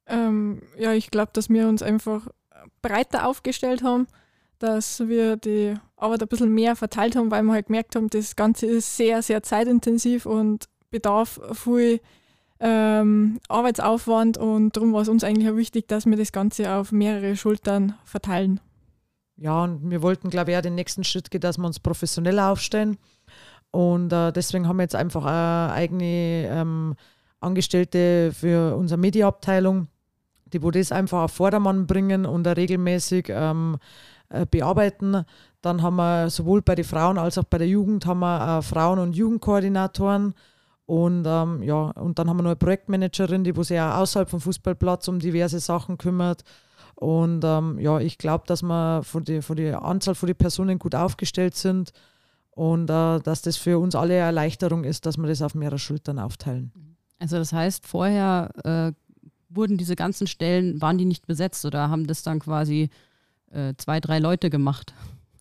Ähm, 0.07 0.63
ja, 0.79 0.93
ich 0.93 1.11
glaube, 1.11 1.31
dass 1.33 1.49
wir 1.49 1.69
uns 1.69 1.83
einfach 1.83 2.29
breiter 2.83 3.27
aufgestellt 3.27 3.83
haben, 3.83 4.07
dass 4.59 5.01
wir 5.01 5.37
die 5.37 5.75
Arbeit 5.97 6.23
ein 6.23 6.29
bisschen 6.29 6.53
mehr 6.53 6.77
verteilt 6.77 7.17
haben, 7.17 7.31
weil 7.31 7.43
wir 7.43 7.53
halt 7.53 7.67
gemerkt 7.67 7.97
haben, 7.97 8.09
das 8.09 8.37
Ganze 8.37 8.67
ist 8.67 8.97
sehr, 8.97 9.23
sehr 9.23 9.43
zeitintensiv 9.43 10.27
und 10.27 10.69
bedarf 10.91 11.41
viel 11.53 12.01
ähm, 12.59 13.39
Arbeitsaufwand 13.49 14.39
und 14.39 14.77
darum 14.77 14.93
war 14.93 15.03
es 15.03 15.09
uns 15.09 15.25
eigentlich 15.25 15.51
auch 15.51 15.57
wichtig, 15.57 15.89
dass 15.89 16.07
wir 16.07 16.17
das 16.17 16.33
Ganze 16.33 16.73
auf 16.73 16.93
mehrere 16.93 17.37
Schultern 17.37 17.95
verteilen. 18.05 18.61
Ja, 19.37 19.65
und 19.65 19.91
wir 19.91 20.01
wollten, 20.01 20.31
glaube 20.31 20.51
ich, 20.51 20.57
auch 20.57 20.63
den 20.63 20.75
nächsten 20.75 21.05
Schritt 21.05 21.31
gehen, 21.31 21.43
dass 21.43 21.59
wir 21.59 21.67
uns 21.67 21.79
professioneller 21.79 22.51
aufstellen. 22.51 22.97
Und 23.71 24.13
äh, 24.13 24.33
deswegen 24.33 24.67
haben 24.67 24.79
wir 24.79 24.85
jetzt 24.85 24.95
einfach 24.95 25.27
eine 25.27 25.73
eigene 25.73 26.49
ähm, 26.49 26.95
Angestellte 27.41 28.33
für 28.33 28.75
unsere 28.77 28.99
Mediaabteilung, 28.99 29.89
die 30.47 30.63
wo 30.63 30.71
das 30.71 30.93
einfach 30.93 31.25
auf 31.25 31.33
Vordermann 31.33 31.87
bringen 31.87 32.25
und 32.25 32.47
regelmäßig 32.47 33.27
ähm, 33.29 33.77
äh, 34.31 34.47
bearbeiten. 34.47 35.25
Dann 35.61 35.83
haben 35.83 35.97
wir 35.97 36.31
sowohl 36.31 36.63
bei 36.63 36.75
den 36.75 36.87
Frauen 36.87 37.19
als 37.19 37.37
auch 37.37 37.45
bei 37.45 37.59
der 37.59 37.69
Jugend 37.69 38.07
haben 38.07 38.21
wir 38.21 38.59
äh, 38.59 38.63
Frauen- 38.63 38.99
und 38.99 39.15
Jugendkoordinatoren 39.15 40.35
und 40.87 41.25
ähm, 41.27 41.63
ja, 41.65 41.91
und 41.91 42.19
dann 42.19 42.29
haben 42.29 42.39
wir 42.39 42.45
noch 42.45 42.51
eine 42.51 42.57
Projektmanagerin, 42.57 43.43
die 43.43 43.53
sich 43.65 43.81
auch 43.81 43.97
außerhalb 43.97 44.31
vom 44.31 44.41
Fußballplatz 44.41 45.09
um 45.09 45.19
diverse 45.19 45.59
Sachen 45.59 45.99
kümmert. 45.99 46.45
Und 46.95 47.43
ähm, 47.45 47.79
ja, 47.79 47.99
ich 47.99 48.19
glaube, 48.19 48.45
dass 48.47 48.63
wir 48.63 49.03
von 49.03 49.25
der 49.25 49.43
von 49.43 49.57
die 49.57 49.73
Anzahl 49.73 50.15
von 50.15 50.29
den 50.29 50.37
Personen 50.37 50.79
gut 50.79 50.95
aufgestellt 50.95 51.57
sind 51.57 51.93
und 52.53 52.89
äh, 52.89 53.21
dass 53.21 53.43
das 53.43 53.57
für 53.57 53.79
uns 53.79 53.95
alle 53.95 54.15
eine 54.15 54.23
Erleichterung 54.23 54.85
ist, 54.85 55.05
dass 55.07 55.19
wir 55.19 55.27
das 55.27 55.43
auf 55.43 55.55
mehrere 55.55 55.79
Schultern 55.79 56.19
aufteilen. 56.19 56.73
Also 57.19 57.37
das 57.37 57.53
heißt, 57.53 57.87
vorher 57.87 58.51
äh, 58.65 58.93
wurden 59.51 59.77
diese 59.77 59.97
ganzen 59.97 60.27
Stellen, 60.27 60.81
waren 60.81 60.99
die 60.99 61.05
nicht 61.05 61.27
besetzt 61.27 61.65
oder 61.65 61.91
haben 61.91 62.07
das 62.07 62.23
dann 62.23 62.39
quasi 62.39 62.91
äh, 63.51 63.75
zwei, 63.77 64.01
drei 64.01 64.21
Leute 64.21 64.51
gemacht? 64.51 64.95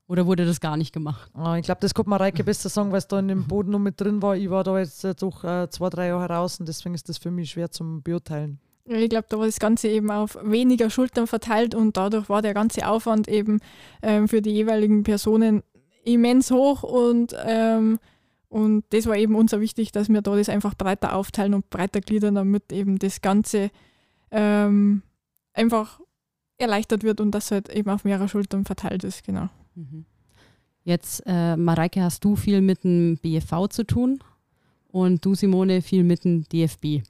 Oder 0.07 0.27
wurde 0.27 0.45
das 0.45 0.59
gar 0.59 0.77
nicht 0.77 0.93
gemacht? 0.93 1.31
Ah, 1.33 1.57
ich 1.57 1.65
glaube, 1.65 1.81
das 1.81 1.93
konnte 1.93 2.09
man 2.11 2.19
Reike 2.19 2.43
besser 2.43 2.69
sagen, 2.69 2.91
weil 2.91 2.99
es 2.99 3.07
da 3.07 3.19
in 3.19 3.27
dem 3.27 3.43
Boden 3.47 3.71
noch 3.71 3.79
mit 3.79 3.99
drin 3.99 4.21
war. 4.21 4.35
Ich 4.37 4.49
war 4.49 4.63
da 4.63 4.77
jetzt 4.77 5.03
doch 5.21 5.43
äh, 5.43 5.67
zwei, 5.69 5.89
drei 5.89 6.07
Jahre 6.07 6.31
raus 6.31 6.59
und 6.59 6.67
deswegen 6.67 6.93
ist 6.93 7.09
das 7.09 7.17
für 7.17 7.31
mich 7.31 7.51
schwer 7.51 7.71
zum 7.71 8.03
beurteilen. 8.03 8.59
Ich 8.87 9.09
glaube, 9.09 9.25
da 9.29 9.39
war 9.39 9.47
das 9.47 9.59
Ganze 9.59 9.87
eben 9.87 10.11
auf 10.11 10.37
weniger 10.43 10.91
Schultern 10.91 11.25
verteilt 11.25 11.73
und 11.73 11.97
dadurch 11.97 12.29
war 12.29 12.43
der 12.43 12.53
ganze 12.53 12.87
Aufwand 12.87 13.27
eben 13.27 13.59
ähm, 14.03 14.27
für 14.27 14.43
die 14.43 14.51
jeweiligen 14.51 15.01
Personen 15.01 15.63
immens 16.03 16.51
hoch 16.51 16.83
und, 16.83 17.35
ähm, 17.43 17.97
und 18.47 18.85
das 18.91 19.07
war 19.07 19.17
eben 19.17 19.33
uns 19.33 19.55
auch 19.55 19.59
wichtig, 19.59 19.91
dass 19.91 20.07
wir 20.07 20.21
da 20.21 20.35
das 20.35 20.49
einfach 20.49 20.75
breiter 20.75 21.15
aufteilen 21.15 21.55
und 21.55 21.71
breiter 21.71 21.99
gliedern, 21.99 22.35
damit 22.35 22.71
eben 22.71 22.99
das 22.99 23.21
Ganze 23.21 23.71
ähm, 24.29 25.01
einfach 25.53 25.99
erleichtert 26.59 27.03
wird 27.03 27.19
und 27.21 27.31
das 27.31 27.49
halt 27.49 27.69
eben 27.69 27.89
auf 27.89 28.03
mehrere 28.03 28.29
Schultern 28.29 28.65
verteilt 28.65 29.03
ist, 29.03 29.23
genau. 29.23 29.49
Mhm. 29.75 30.05
Jetzt, 30.83 31.23
äh, 31.25 31.55
Mareike, 31.57 32.03
hast 32.03 32.23
du 32.23 32.35
viel 32.35 32.61
mit 32.61 32.83
dem 32.83 33.17
BFV 33.17 33.67
zu 33.69 33.85
tun 33.85 34.19
und 34.87 35.25
du, 35.25 35.35
Simone, 35.35 35.81
viel 35.81 36.03
mit 36.03 36.23
dem 36.23 36.47
DFB. 36.47 37.01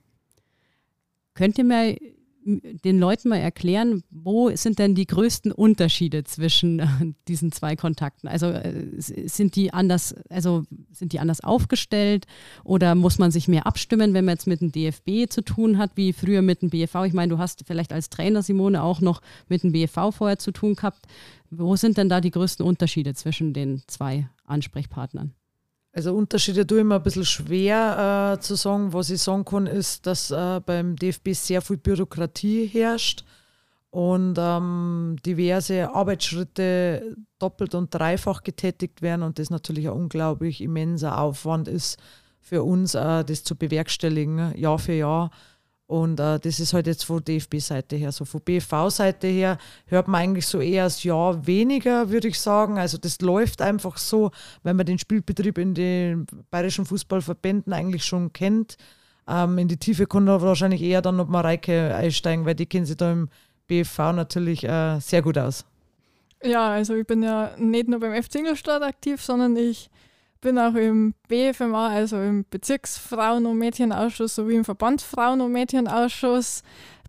Könnt 1.34 1.58
ihr 1.58 1.66
mir 1.66 1.98
den 2.46 3.00
Leuten 3.00 3.30
mal 3.30 3.38
erklären, 3.38 4.04
wo 4.12 4.56
sind 4.56 4.78
denn 4.78 4.94
die 4.94 5.08
größten 5.08 5.52
Unterschiede 5.52 6.24
zwischen 6.26 6.80
äh, 6.80 6.88
diesen 7.28 7.52
zwei 7.52 7.76
Kontakten? 7.76 8.28
Also 8.28 8.48
äh, 8.48 8.86
sind 8.98 9.56
die 9.56 9.74
anders, 9.74 10.14
also 10.30 10.64
sind 10.92 11.14
die 11.14 11.20
anders 11.20 11.42
aufgestellt 11.42 12.28
oder 12.64 12.94
muss 12.94 13.18
man 13.18 13.32
sich 13.32 13.48
mehr 13.48 13.66
abstimmen, 13.66 14.14
wenn 14.14 14.26
man 14.26 14.36
jetzt 14.36 14.46
mit 14.46 14.62
dem 14.62 14.72
DFB 14.72 15.28
zu 15.30 15.44
tun 15.44 15.80
hat, 15.80 15.92
wie 15.96 16.14
früher 16.14 16.44
mit 16.44 16.62
dem 16.62 16.70
BFV? 16.70 17.06
Ich 17.08 17.14
meine, 17.14 17.34
du 17.34 17.40
hast 17.40 17.64
vielleicht 17.66 17.92
als 17.92 18.10
Trainer 18.10 18.44
Simone 18.44 18.84
auch 18.84 19.02
noch 19.02 19.22
mit 19.50 19.64
dem 19.64 19.72
BFV 19.72 20.12
vorher 20.12 20.38
zu 20.38 20.52
tun 20.52 20.76
gehabt. 20.76 21.08
Wo 21.58 21.76
sind 21.76 21.98
denn 21.98 22.10
da 22.10 22.22
die 22.22 22.32
größten 22.32 22.66
Unterschiede 22.66 23.14
zwischen 23.14 23.54
den 23.54 23.84
zwei 23.88 24.30
Ansprechpartnern? 24.46 25.34
Also 25.96 26.14
Unterschiede 26.14 26.68
tue 26.68 26.80
ich 26.80 26.84
mir 26.84 26.96
ein 26.96 27.04
bisschen 27.04 27.24
schwer 27.24 28.36
äh, 28.36 28.42
zu 28.42 28.56
sagen. 28.56 28.92
Was 28.92 29.10
ich 29.10 29.22
sagen 29.22 29.46
kann, 29.46 29.66
ist, 29.66 30.06
dass 30.06 30.30
äh, 30.30 30.60
beim 30.66 30.98
DFB 30.98 31.30
sehr 31.32 31.62
viel 31.62 31.78
Bürokratie 31.78 32.66
herrscht 32.68 33.24
und 33.92 34.36
ähm, 34.38 35.16
diverse 35.26 35.94
Arbeitsschritte 35.94 37.16
doppelt 37.40 37.76
und 37.76 37.94
dreifach 37.94 38.44
getätigt 38.44 39.02
werden 39.02 39.24
und 39.24 39.40
das 39.40 39.50
natürlich 39.50 39.88
ein 39.88 39.94
unglaublich 39.94 40.60
immenser 40.60 41.18
Aufwand 41.18 41.70
ist 41.70 41.98
für 42.42 42.64
uns, 42.64 42.94
äh, 42.94 43.24
das 43.24 43.46
zu 43.46 43.56
bewerkstelligen, 43.56 44.54
Jahr 44.58 44.80
für 44.80 44.94
Jahr. 44.94 45.32
Und 45.88 46.20
äh, 46.20 46.40
das 46.40 46.60
ist 46.60 46.74
halt 46.74 46.88
jetzt 46.88 47.06
von 47.06 47.24
DFB-Seite 47.24 47.96
her. 47.96 48.12
So 48.12 48.26
von 48.26 48.42
BFV-Seite 48.42 49.28
her 49.28 49.58
hört 49.86 50.08
man 50.08 50.22
eigentlich 50.22 50.48
so 50.48 50.60
eher 50.60 50.86
das 50.86 51.04
Jahr 51.04 51.46
weniger, 51.46 52.10
würde 52.10 52.28
ich 52.28 52.40
sagen. 52.40 52.80
Also 52.80 52.98
das 52.98 53.22
läuft 53.22 53.62
einfach 53.62 53.98
so, 53.98 54.32
wenn 54.64 54.76
man 54.76 54.88
den 54.88 54.98
Spielbetrieb 54.98 55.60
in 55.60 55.76
den 55.76 56.26
bayerischen 56.50 56.86
Fußballverbänden 56.86 57.72
eigentlich 57.72 58.04
schon 58.04 58.34
kennt. 58.34 58.78
Ähm, 59.28 59.60
in 59.60 59.68
die 59.68 59.78
Tiefe 59.78 60.08
kann 60.08 60.28
er 60.28 60.42
wahrscheinlich 60.42 60.82
eher 60.82 61.04
dann 61.04 61.18
noch 61.18 61.28
Mareike 61.28 61.94
einsteigen, 61.96 62.46
weil 62.46 62.56
die 62.56 62.66
kennen 62.66 62.86
sich 62.86 62.98
da 62.98 63.12
im 63.12 63.30
BFV 63.68 64.14
natürlich 64.14 64.64
äh, 64.64 65.00
sehr 65.00 65.22
gut 65.22 65.38
aus. 65.38 65.66
Ja, 66.44 66.70
also 66.70 66.96
ich 66.96 67.06
bin 67.06 67.22
ja 67.24 67.52
nicht 67.58 67.88
nur 67.88 68.00
beim 68.00 68.22
FC 68.22 68.36
Ingolstadt 68.36 68.82
aktiv, 68.82 69.22
sondern 69.22 69.56
ich 69.56 69.90
bin 70.46 70.60
auch 70.60 70.76
im 70.76 71.16
BFMA, 71.28 71.88
also 71.88 72.18
im 72.18 72.46
Bezirksfrauen- 72.46 73.48
und 73.48 73.58
Mädchenausschuss 73.58 74.36
sowie 74.36 74.54
im 74.54 74.64
Verbandsfrauen- 74.64 75.42
und 75.42 75.52
Mädchenausschuss 75.52 76.62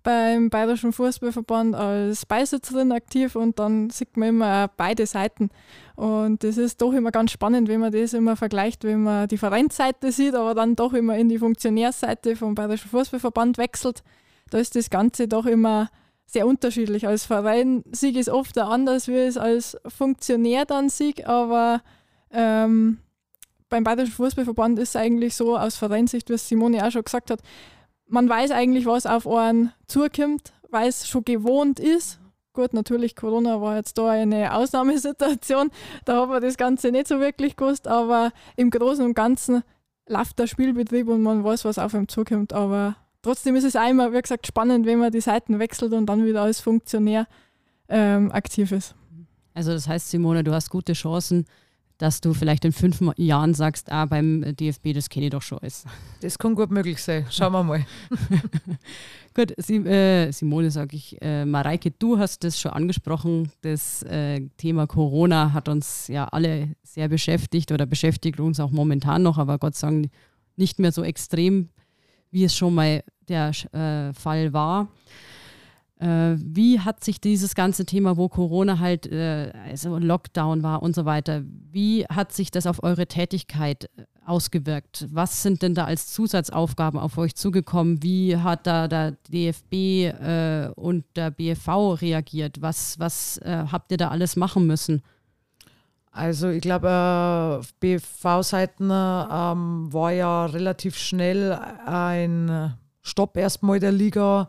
beim 0.03 0.49
Bayerischen 0.49 0.95
Fußballverband 0.95 1.75
als 1.75 2.25
Beisitzerin 2.25 2.93
aktiv 2.93 3.37
und 3.37 3.59
dann 3.59 3.91
sieht 3.91 4.17
man 4.17 4.31
immer 4.31 4.71
beide 4.75 5.05
Seiten. 5.05 5.51
Und 5.97 6.45
das 6.45 6.57
ist 6.57 6.81
doch 6.81 6.95
immer 6.95 7.11
ganz 7.11 7.31
spannend, 7.31 7.69
wenn 7.69 7.81
man 7.81 7.93
das 7.93 8.15
immer 8.15 8.37
vergleicht, 8.37 8.85
wenn 8.85 9.03
man 9.03 9.29
die 9.29 9.37
Vereinsseite 9.37 10.13
sieht, 10.13 10.35
aber 10.35 10.55
dann 10.55 10.75
doch 10.75 10.95
immer 10.95 11.19
in 11.19 11.29
die 11.29 11.39
Funktionärseite 11.39 12.37
vom 12.37 12.55
Bayerischen 12.55 12.89
Fußballverband 12.89 13.59
wechselt. 13.59 14.03
Da 14.49 14.57
ist 14.57 14.77
das 14.77 14.89
Ganze 14.89 15.29
doch 15.29 15.45
immer 15.45 15.91
sehr 16.25 16.47
unterschiedlich. 16.47 17.07
Als 17.07 17.27
Verein 17.27 17.85
sieg 17.93 18.17
es 18.17 18.31
oft 18.31 18.57
anders, 18.57 19.09
wie 19.09 19.19
es 19.19 19.37
als 19.37 19.77
Funktionär 19.87 20.65
dann 20.65 20.89
sieg, 20.89 21.29
aber 21.29 21.83
ähm, 22.31 22.99
beim 23.69 23.85
Bayerischen 23.85 24.13
Fußballverband 24.13 24.79
ist 24.79 24.91
es 24.91 24.97
eigentlich 24.97 25.35
so, 25.35 25.57
aus 25.57 25.77
Vereinssicht, 25.77 26.31
wie 26.31 26.39
Simone 26.39 26.87
auch 26.87 26.91
schon 26.91 27.05
gesagt 27.05 27.31
hat, 27.31 27.41
man 28.09 28.29
weiß 28.29 28.53
eigentlich, 28.53 28.87
was 28.87 29.07
auf 29.07 29.27
einen 29.27 29.73
zukommt, 29.87 30.53
weil 30.71 30.89
es 30.89 31.09
schon 31.09 31.25
gewohnt 31.25 31.81
ist, 31.81 32.21
gut, 32.53 32.73
natürlich 32.73 33.17
Corona 33.17 33.61
war 33.61 33.77
jetzt 33.77 33.99
da 33.99 34.11
eine 34.11 34.55
Ausnahmesituation, 34.55 35.71
da 36.05 36.17
haben 36.17 36.31
wir 36.31 36.41
das 36.41 36.57
Ganze 36.57 36.91
nicht 36.91 37.09
so 37.09 37.21
wirklich 37.21 37.57
gewusst, 37.57 37.89
aber 37.89 38.33
im 38.57 38.71
Großen 38.71 39.05
und 39.05 39.15
Ganzen 39.15 39.63
läuft 40.09 40.39
der 40.39 40.47
Spielbetrieb 40.47 41.09
und 41.09 41.23
man 41.23 41.43
weiß, 41.43 41.65
was 41.65 41.79
auf 41.79 41.95
ihm 41.95 42.09
zukommt, 42.09 42.53
aber 42.53 42.97
trotzdem 43.23 43.57
ist 43.57 43.65
es 43.65 43.77
einmal, 43.77 44.13
wie 44.13 44.23
gesagt, 44.23 44.47
spannend, 44.47 44.87
wenn 44.87 45.01
man 45.01 45.11
die 45.11 45.21
Seiten 45.21 45.59
wechselt 45.59 45.93
und 45.93 46.07
dann 46.07 46.25
wieder 46.25 46.43
als 46.43 46.61
Funktionär 46.61 47.27
ähm, 47.89 48.31
aktiv 48.31 48.71
ist. 48.73 48.95
Also 49.55 49.73
das 49.73 49.89
heißt, 49.89 50.11
Simone, 50.11 50.45
du 50.45 50.53
hast 50.53 50.71
gute 50.71 50.93
Chancen, 50.93 51.47
dass 51.99 52.21
du 52.21 52.35
vielleicht 52.35 52.65
in 52.65 52.73
fünf 52.73 53.01
Jahren 53.17 53.55
sagst, 53.55 53.91
ah, 53.91 54.05
beim 54.05 54.55
DFB, 54.57 54.93
das 54.93 55.09
kenne 55.09 55.27
ich 55.27 55.31
doch 55.31 55.43
schon 55.43 55.59
alles. 55.59 55.85
Das 56.21 56.39
kann 56.39 56.55
gut 56.55 56.71
möglich 56.71 57.03
sein. 57.03 57.27
Schauen 57.31 57.53
wir 57.53 57.63
mal. 57.63 57.87
gut, 59.35 59.55
Sim 59.57 59.87
äh, 59.87 60.31
Simone, 60.31 60.71
sage 60.71 60.97
ich. 60.97 61.17
Äh, 61.23 61.45
Mareike, 61.47 61.91
du 61.91 62.19
hast 62.19 62.45
das 62.45 62.61
schon 62.61 62.73
angesprochen. 62.73 63.51
Das 63.63 64.03
äh, 64.03 64.41
Thema 64.59 64.87
Corona 64.87 65.53
hat 65.53 65.69
uns 65.69 66.09
ja 66.09 66.27
alle 66.27 66.75
sehr 66.83 67.09
beschäftigt 67.09 67.73
oder 67.73 67.87
beschäftigt 67.87 68.41
uns 68.41 68.61
auch 68.61 68.71
momentan 68.71 69.23
noch, 69.23 69.39
aber 69.39 69.59
Gott 69.59 69.75
sei 69.75 69.89
Dank 69.89 70.11
nicht 70.57 70.79
mehr 70.79 70.93
so 70.93 71.03
extrem, 71.03 71.71
wie 72.31 72.45
es 72.45 72.55
schon 72.55 72.75
mal 72.75 73.03
der 73.29 73.51
äh, 73.73 74.13
Fall 74.13 74.53
war. 74.53 74.89
Äh, 75.99 76.37
wie 76.39 76.81
hat 76.81 77.03
sich 77.03 77.23
dieses 77.23 77.55
ganze 77.55 77.87
Thema, 77.87 78.19
wo 78.19 78.29
Corona 78.29 78.79
halt, 78.79 79.11
äh, 79.11 79.51
also 79.67 79.97
Lockdown 79.97 80.63
war 80.63 80.83
und 80.83 80.95
so 80.95 81.07
weiter, 81.07 81.43
wie 81.71 82.05
hat 82.05 82.33
sich 82.33 82.51
das 82.51 82.67
auf 82.67 82.83
eure 82.83 83.07
Tätigkeit 83.07 83.85
äh, 83.97 84.03
ausgewirkt? 84.27 85.07
Was 85.11 85.43
sind 85.43 85.63
denn 85.63 85.75
da 85.75 85.85
als 85.85 86.09
Zusatzaufgaben 86.09 87.01
auf 87.01 87.17
euch 87.17 87.35
zugekommen? 87.35 88.03
Wie 88.03 88.37
hat 88.37 88.67
da 88.67 88.89
der 88.89 89.13
DFB 89.33 90.75
und 90.75 91.05
der 91.15 91.31
BFV 91.31 92.01
reagiert? 92.03 92.61
Was, 92.61 92.99
was 92.99 93.41
habt 93.45 93.93
ihr 93.93 93.99
da 93.99 94.09
alles 94.09 94.35
machen 94.35 94.67
müssen? 94.67 95.01
Also 96.11 96.49
ich 96.49 96.61
glaube, 96.61 96.91
auf 97.61 97.73
BFV-Seiten 97.75 98.91
ähm, 98.91 99.93
war 99.93 100.11
ja 100.11 100.47
relativ 100.47 100.97
schnell 100.97 101.53
ein 101.53 102.75
Stopp 103.03 103.37
erstmal 103.37 103.79
der 103.79 103.93
Liga 103.93 104.49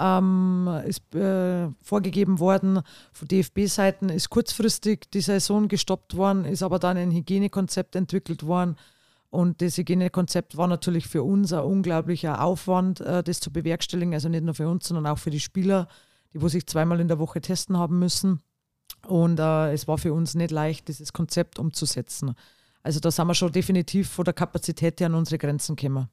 ähm, 0.00 0.68
ist 0.86 1.14
äh, 1.14 1.68
vorgegeben 1.82 2.40
worden. 2.40 2.80
Von 3.12 3.28
DFB-Seiten 3.28 4.08
ist 4.08 4.30
kurzfristig 4.30 5.10
die 5.12 5.20
Saison 5.20 5.68
gestoppt 5.68 6.16
worden, 6.16 6.44
ist 6.46 6.62
aber 6.62 6.78
dann 6.78 6.96
ein 6.96 7.10
Hygienekonzept 7.12 7.94
entwickelt 7.94 8.44
worden. 8.44 8.76
Und 9.28 9.62
das 9.62 9.76
Hygienekonzept 9.76 10.56
war 10.56 10.66
natürlich 10.66 11.06
für 11.06 11.22
uns 11.22 11.52
ein 11.52 11.60
unglaublicher 11.60 12.42
Aufwand, 12.42 13.00
äh, 13.00 13.22
das 13.22 13.40
zu 13.40 13.52
bewerkstelligen. 13.52 14.14
Also 14.14 14.28
nicht 14.28 14.44
nur 14.44 14.54
für 14.54 14.68
uns, 14.68 14.88
sondern 14.88 15.06
auch 15.06 15.18
für 15.18 15.30
die 15.30 15.40
Spieler, 15.40 15.86
die 16.32 16.40
wo 16.40 16.48
sich 16.48 16.66
zweimal 16.66 16.98
in 17.00 17.08
der 17.08 17.18
Woche 17.18 17.40
testen 17.40 17.76
haben 17.76 17.98
müssen. 17.98 18.40
Und 19.06 19.38
äh, 19.38 19.72
es 19.72 19.86
war 19.86 19.98
für 19.98 20.12
uns 20.12 20.34
nicht 20.34 20.50
leicht, 20.50 20.88
dieses 20.88 21.12
Konzept 21.12 21.58
umzusetzen. 21.58 22.34
Also 22.82 23.00
da 23.00 23.10
sind 23.10 23.26
wir 23.26 23.34
schon 23.34 23.52
definitiv 23.52 24.08
von 24.08 24.24
der 24.24 24.34
Kapazität 24.34 25.00
an 25.02 25.14
unsere 25.14 25.38
Grenzen 25.38 25.76
gekommen. 25.76 26.08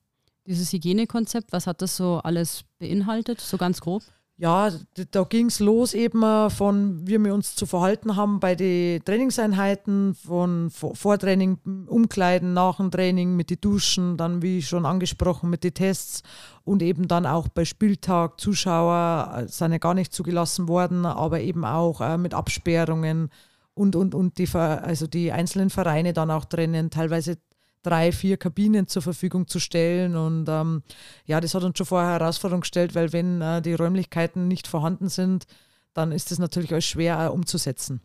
Dieses 0.48 0.72
Hygienekonzept, 0.72 1.52
was 1.52 1.68
hat 1.68 1.82
das 1.82 1.98
so 1.98 2.22
alles 2.24 2.64
beinhaltet, 2.80 3.42
so 3.42 3.58
ganz 3.58 3.82
grob? 3.82 4.02
Ja, 4.40 4.72
da 5.10 5.24
ging 5.24 5.48
es 5.48 5.60
los 5.60 5.96
eben 5.96 6.22
äh, 6.22 6.52
von, 6.52 7.08
wie 7.08 7.18
wir 7.18 7.34
uns 7.34 7.56
zu 7.56 7.66
verhalten 7.66 8.16
haben 8.16 8.40
bei 8.40 8.54
den 8.54 9.04
Trainingseinheiten, 9.04 10.14
von 10.14 10.70
Vortraining, 10.70 11.58
Umkleiden, 11.88 12.54
nach 12.54 12.78
dem 12.78 12.92
Training, 12.92 13.36
mit 13.36 13.50
den 13.50 13.60
Duschen, 13.60 14.16
dann 14.16 14.44
wie 14.44 14.62
schon 14.62 14.86
angesprochen 14.86 15.50
mit 15.50 15.64
den 15.64 15.74
Tests 15.74 16.22
und 16.64 16.84
eben 16.84 17.08
dann 17.08 17.26
auch 17.26 17.48
bei 17.48 17.66
Spieltag, 17.66 18.40
Zuschauer 18.40 19.34
äh, 19.36 19.48
sind 19.48 19.72
ja 19.72 19.80
gar 19.80 19.96
nicht 19.96 20.14
zugelassen 20.14 20.68
worden, 20.68 21.08
aber 21.08 21.42
eben 21.42 21.66
auch 21.66 22.00
äh, 22.00 22.20
mit 22.20 22.36
Absperrungen 22.36 23.32
und, 23.74 23.96
und, 23.96 24.14
und 24.14 24.38
die, 24.38 24.48
also 24.54 25.08
die 25.08 25.32
einzelnen 25.32 25.72
Vereine 25.72 26.14
dann 26.14 26.30
auch 26.30 26.46
drinnen, 26.46 26.92
teilweise 26.92 27.38
drei, 27.84 28.12
vier 28.12 28.38
Kabinen 28.38 28.88
zur 28.88 29.02
Verfügung 29.02 29.48
zu 29.48 29.60
stellen. 29.60 30.16
Und 30.16 30.48
ähm, 30.50 30.84
ja, 31.26 31.40
das 31.40 31.54
hat 31.54 31.64
uns 31.64 31.78
schon 31.78 31.88
vorher 31.88 32.20
Herausforderung 32.20 32.62
gestellt, 32.62 32.96
weil 32.96 33.14
wenn 33.14 33.42
äh, 33.42 33.62
die 33.62 33.74
Räumlichkeiten 33.74 34.48
nicht 34.48 34.68
vorhanden 34.68 35.10
sind, 35.10 35.46
dann 35.94 36.12
ist 36.12 36.32
es 36.32 36.40
natürlich 36.40 36.74
auch 36.74 36.82
schwer 36.82 37.26
äh, 37.26 37.30
umzusetzen. 37.30 38.02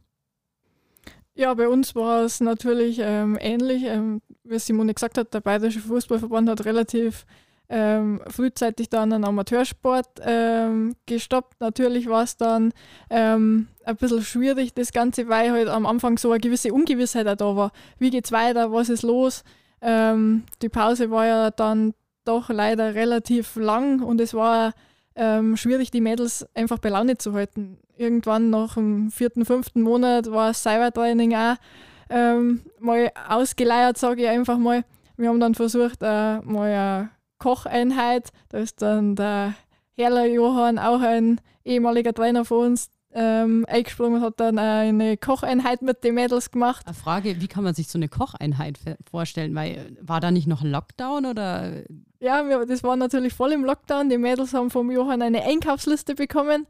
Ja, 1.35 1.55
bei 1.55 1.69
uns 1.69 1.95
war 1.95 2.23
es 2.23 2.41
natürlich 2.41 2.99
ähm, 3.01 3.39
ähnlich. 3.41 3.85
Ähm, 3.85 4.21
wie 4.45 4.59
Simone 4.59 4.93
gesagt 4.95 5.17
hat, 5.17 5.33
der 5.33 5.41
Bayerische 5.41 5.81
Fußballverband 5.81 6.49
hat 6.49 6.65
relativ 6.65 7.25
ähm, 7.69 8.21
frühzeitig 8.27 8.91
dann 8.91 9.15
einen 9.15 9.25
Amateursport 9.25 10.21
ähm, 10.23 10.95
gestoppt. 11.07 11.59
Natürlich 11.61 12.07
war 12.07 12.25
es 12.25 12.37
dann 12.37 12.73
ähm, 13.09 13.69
ein 13.85 13.97
bisschen 13.97 14.23
schwierig, 14.23 14.75
das 14.75 14.93
Ganze, 14.93 15.29
weil 15.29 15.53
halt 15.53 15.69
am 15.69 15.87
Anfang 15.87 16.19
so 16.19 16.31
eine 16.33 16.41
gewisse 16.41 16.73
Ungewissheit 16.73 17.27
auch 17.27 17.37
da 17.37 17.57
war. 17.57 17.73
Wie 17.99 18.11
geht 18.11 18.27
es 18.27 18.33
weiter? 18.33 18.71
Was 18.73 18.91
ist 18.91 19.03
los? 19.03 19.43
Ähm, 19.83 20.45
die 20.63 20.69
Pause 20.69 21.11
war 21.11 21.27
ja 21.27 21.51
dann 21.51 21.93
doch 22.25 22.49
leider 22.49 22.95
relativ 22.95 23.57
lang 23.57 24.01
und 24.01 24.21
es 24.21 24.33
war 24.33 24.73
ähm, 25.17 25.57
schwierig, 25.57 25.91
die 25.91 26.01
Mädels 26.01 26.47
einfach 26.55 26.79
bei 26.79 26.89
Laune 26.89 27.19
zu 27.19 27.33
halten. 27.35 27.79
Irgendwann 27.97 28.51
nach 28.51 28.75
dem 28.75 29.11
vierten, 29.11 29.45
fünften 29.45 29.83
Monat 29.83 30.31
war 30.31 30.55
Cybertraining 30.55 31.35
auch 31.35 31.57
ähm, 32.09 32.63
mal 32.79 33.11
ausgeleiert, 33.29 33.99
sage 33.99 34.23
ich 34.23 34.29
einfach 34.29 34.59
mal. 34.59 34.85
Wir 35.17 35.29
haben 35.29 35.41
dann 35.41 35.55
versucht, 35.55 36.03
äh, 36.03 36.39
mal 36.41 36.71
eine 36.71 37.11
Kocheinheit, 37.39 38.31
da 38.49 38.59
ist 38.59 38.81
dann 38.83 39.17
der 39.17 39.55
Herrler 39.97 40.27
Johann, 40.27 40.79
auch 40.79 41.01
ein 41.01 41.41
ehemaliger 41.65 42.13
Trainer 42.13 42.45
von 42.45 42.69
uns, 42.69 42.91
ähm, 43.15 43.65
eingesprungen 43.69 44.17
und 44.17 44.23
hat 44.23 44.41
dann 44.41 44.59
eine 44.59 45.17
Kocheinheit 45.17 45.83
mit 45.83 46.05
den 46.05 46.15
Mädels 46.15 46.51
gemacht. 46.51 46.87
Eine 46.87 46.95
Frage, 46.95 47.41
wie 47.41 47.49
kann 47.49 47.65
man 47.65 47.75
sich 47.75 47.89
so 47.89 47.99
eine 47.99 48.09
Kocheinheit 48.09 48.79
vorstellen? 49.11 49.55
Weil 49.55 49.97
war 50.01 50.21
da 50.21 50.31
nicht 50.31 50.47
noch 50.47 50.63
Lockdown 50.63 51.27
oder? 51.27 51.83
Ja, 52.21 52.49
wir, 52.49 52.65
das 52.67 52.85
war 52.85 52.97
natürlich 52.97 53.35
voll 53.35 53.53
im 53.53 53.65
Lockdown. 53.65 54.09
Die 54.09 54.19
Mädels 54.19 54.55
haben 54.55 54.71
vom 54.71 54.91
Johann 54.91 55.23
eine 55.23 55.43
Einkaufsliste 55.43 56.15
bekommen, 56.15 56.67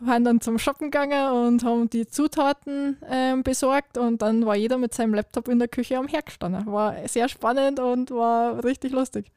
waren 0.00 0.24
dann 0.24 0.40
zum 0.40 0.58
Shoppen 0.58 0.90
gegangen 0.90 1.46
und 1.46 1.64
haben 1.64 1.88
die 1.88 2.06
Zutaten 2.06 2.96
ähm, 3.08 3.42
besorgt 3.42 3.98
und 3.98 4.20
dann 4.20 4.44
war 4.46 4.56
jeder 4.56 4.78
mit 4.78 4.94
seinem 4.94 5.14
Laptop 5.14 5.48
in 5.48 5.58
der 5.58 5.68
Küche 5.68 5.96
am 5.96 6.08
Herd 6.08 6.26
gestanden. 6.26 6.66
War 6.66 6.96
sehr 7.06 7.28
spannend 7.28 7.78
und 7.78 8.10
war 8.10 8.64
richtig 8.64 8.92
lustig. 8.92 9.30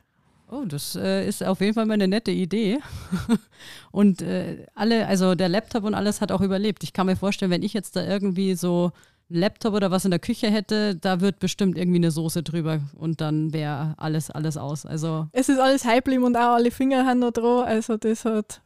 Oh, 0.52 0.66
das 0.66 0.96
äh, 0.96 1.28
ist 1.28 1.44
auf 1.44 1.62
jeden 1.62 1.76
Fall 1.76 1.86
mal 1.86 1.94
eine 1.94 2.08
nette 2.08 2.32
Idee. 2.32 2.80
und 3.92 4.22
äh, 4.22 4.66
alle, 4.74 5.06
also 5.06 5.36
der 5.36 5.48
Laptop 5.48 5.84
und 5.84 5.94
alles 5.94 6.22
hat 6.22 6.32
auch 6.32 6.42
überlebt. 6.42 6.84
Ich 6.84 6.94
kann 6.94 7.06
mir 7.06 7.16
vorstellen, 7.16 7.52
wenn 7.52 7.62
ich 7.62 7.74
jetzt 7.74 7.96
da 7.96 8.04
irgendwie 8.04 8.56
so 8.56 8.92
einen 9.30 9.42
Laptop 9.42 9.76
oder 9.76 9.92
was 9.92 10.06
in 10.06 10.12
der 10.12 10.20
Küche 10.20 10.50
hätte, 10.50 10.96
da 10.96 11.22
wird 11.22 11.38
bestimmt 11.40 11.78
irgendwie 11.78 11.98
eine 11.98 12.10
Soße 12.10 12.42
drüber 12.42 12.82
und 12.96 13.22
dann 13.22 13.54
wäre 13.54 13.94
alles, 13.98 14.32
alles 14.32 14.58
aus. 14.58 14.88
Also 14.88 15.28
es 15.34 15.50
ist 15.50 15.60
alles 15.60 15.86
heiblim 15.86 16.24
und 16.24 16.36
auch 16.36 16.56
alle 16.56 16.72
Finger 16.72 17.06
haben 17.06 17.20
noch 17.20 17.32
dran. 17.32 17.66
Also 17.66 17.98
das 17.98 18.26
hat. 18.26 18.62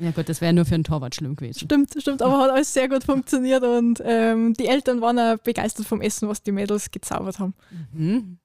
Ja 0.00 0.10
gut, 0.10 0.28
das 0.28 0.40
wäre 0.40 0.52
nur 0.52 0.64
für 0.64 0.74
einen 0.74 0.84
Torwart 0.84 1.14
schlimm 1.14 1.36
gewesen. 1.36 1.60
Stimmt, 1.66 1.94
stimmt, 1.98 2.22
aber 2.22 2.38
hat 2.38 2.50
alles 2.50 2.72
sehr 2.72 2.88
gut 2.88 3.04
funktioniert 3.04 3.62
und 3.62 4.02
ähm, 4.04 4.54
die 4.54 4.66
Eltern 4.66 5.00
waren 5.00 5.18
auch 5.18 5.38
begeistert 5.38 5.86
vom 5.86 6.00
Essen, 6.00 6.28
was 6.28 6.42
die 6.42 6.52
Mädels 6.52 6.90
gezaubert 6.90 7.38
haben. 7.38 7.54
Mhm. 7.92 8.38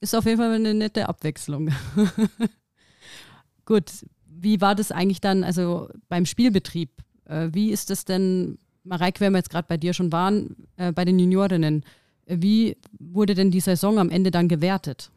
Ist 0.00 0.14
auf 0.14 0.26
jeden 0.26 0.38
Fall 0.38 0.52
eine 0.52 0.74
nette 0.74 1.08
Abwechslung. 1.08 1.70
Gut, 3.64 3.90
wie 4.26 4.60
war 4.60 4.74
das 4.74 4.92
eigentlich 4.92 5.20
dann, 5.20 5.44
also 5.44 5.88
beim 6.08 6.24
Spielbetrieb? 6.24 6.90
Äh, 7.24 7.48
wie 7.52 7.70
ist 7.70 7.90
das 7.90 8.04
denn, 8.04 8.58
Mareike, 8.84 9.20
wenn 9.20 9.32
wir 9.32 9.38
jetzt 9.38 9.50
gerade 9.50 9.66
bei 9.68 9.76
dir 9.76 9.92
schon 9.92 10.12
waren, 10.12 10.68
äh, 10.76 10.92
bei 10.92 11.04
den 11.04 11.18
Juniorinnen, 11.18 11.84
wie 12.26 12.76
wurde 12.98 13.34
denn 13.34 13.50
die 13.50 13.60
Saison 13.60 13.98
am 13.98 14.10
Ende 14.10 14.30
dann 14.30 14.48
gewertet? 14.48 15.10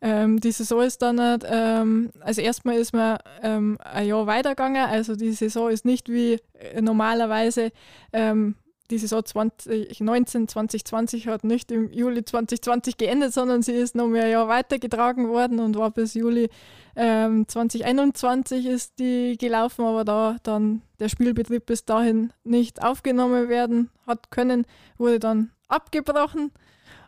Ähm, 0.00 0.40
die 0.40 0.52
Saison 0.52 0.82
ist 0.82 1.02
dann, 1.02 1.40
ähm, 1.48 2.10
also 2.20 2.40
erstmal 2.40 2.76
ist 2.76 2.92
man 2.92 3.18
ähm, 3.42 3.78
ein 3.80 4.06
Jahr 4.06 4.26
weitergegangen, 4.26 4.84
also 4.88 5.16
die 5.16 5.32
Saison 5.32 5.70
ist 5.70 5.84
nicht 5.84 6.08
wie 6.08 6.38
normalerweise 6.80 7.70
ähm, 8.12 8.54
die 8.90 8.98
Saison 8.98 9.24
2019, 9.24 10.48
2020 10.48 11.28
hat 11.28 11.44
nicht 11.44 11.70
im 11.70 11.92
Juli 11.92 12.24
2020 12.24 12.96
geendet, 12.96 13.32
sondern 13.32 13.62
sie 13.62 13.72
ist 13.72 13.94
noch 13.94 14.08
mehr 14.08 14.28
Jahr 14.28 14.48
weitergetragen 14.48 15.28
worden 15.28 15.60
und 15.60 15.76
war 15.76 15.90
bis 15.90 16.14
Juli 16.14 16.48
ähm, 16.96 17.46
2021 17.46 18.66
ist 18.66 18.98
die 18.98 19.36
gelaufen, 19.38 19.84
aber 19.84 20.04
da 20.04 20.36
dann 20.42 20.82
der 20.98 21.08
Spielbetrieb 21.08 21.66
bis 21.66 21.84
dahin 21.84 22.32
nicht 22.44 22.82
aufgenommen 22.82 23.48
werden 23.48 23.90
hat 24.06 24.30
können, 24.30 24.66
wurde 24.96 25.18
dann 25.18 25.50
abgebrochen 25.68 26.50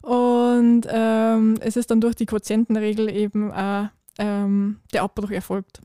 und 0.03 0.83
ähm, 0.89 1.57
es 1.61 1.77
ist 1.77 1.91
dann 1.91 2.01
durch 2.01 2.15
die 2.15 2.27
Quotientenregel 2.27 3.11
eben 3.11 3.51
äh, 3.51 3.89
ähm, 4.19 4.81
der 4.93 5.03
Abbruch 5.03 5.31
erfolgt. 5.31 5.81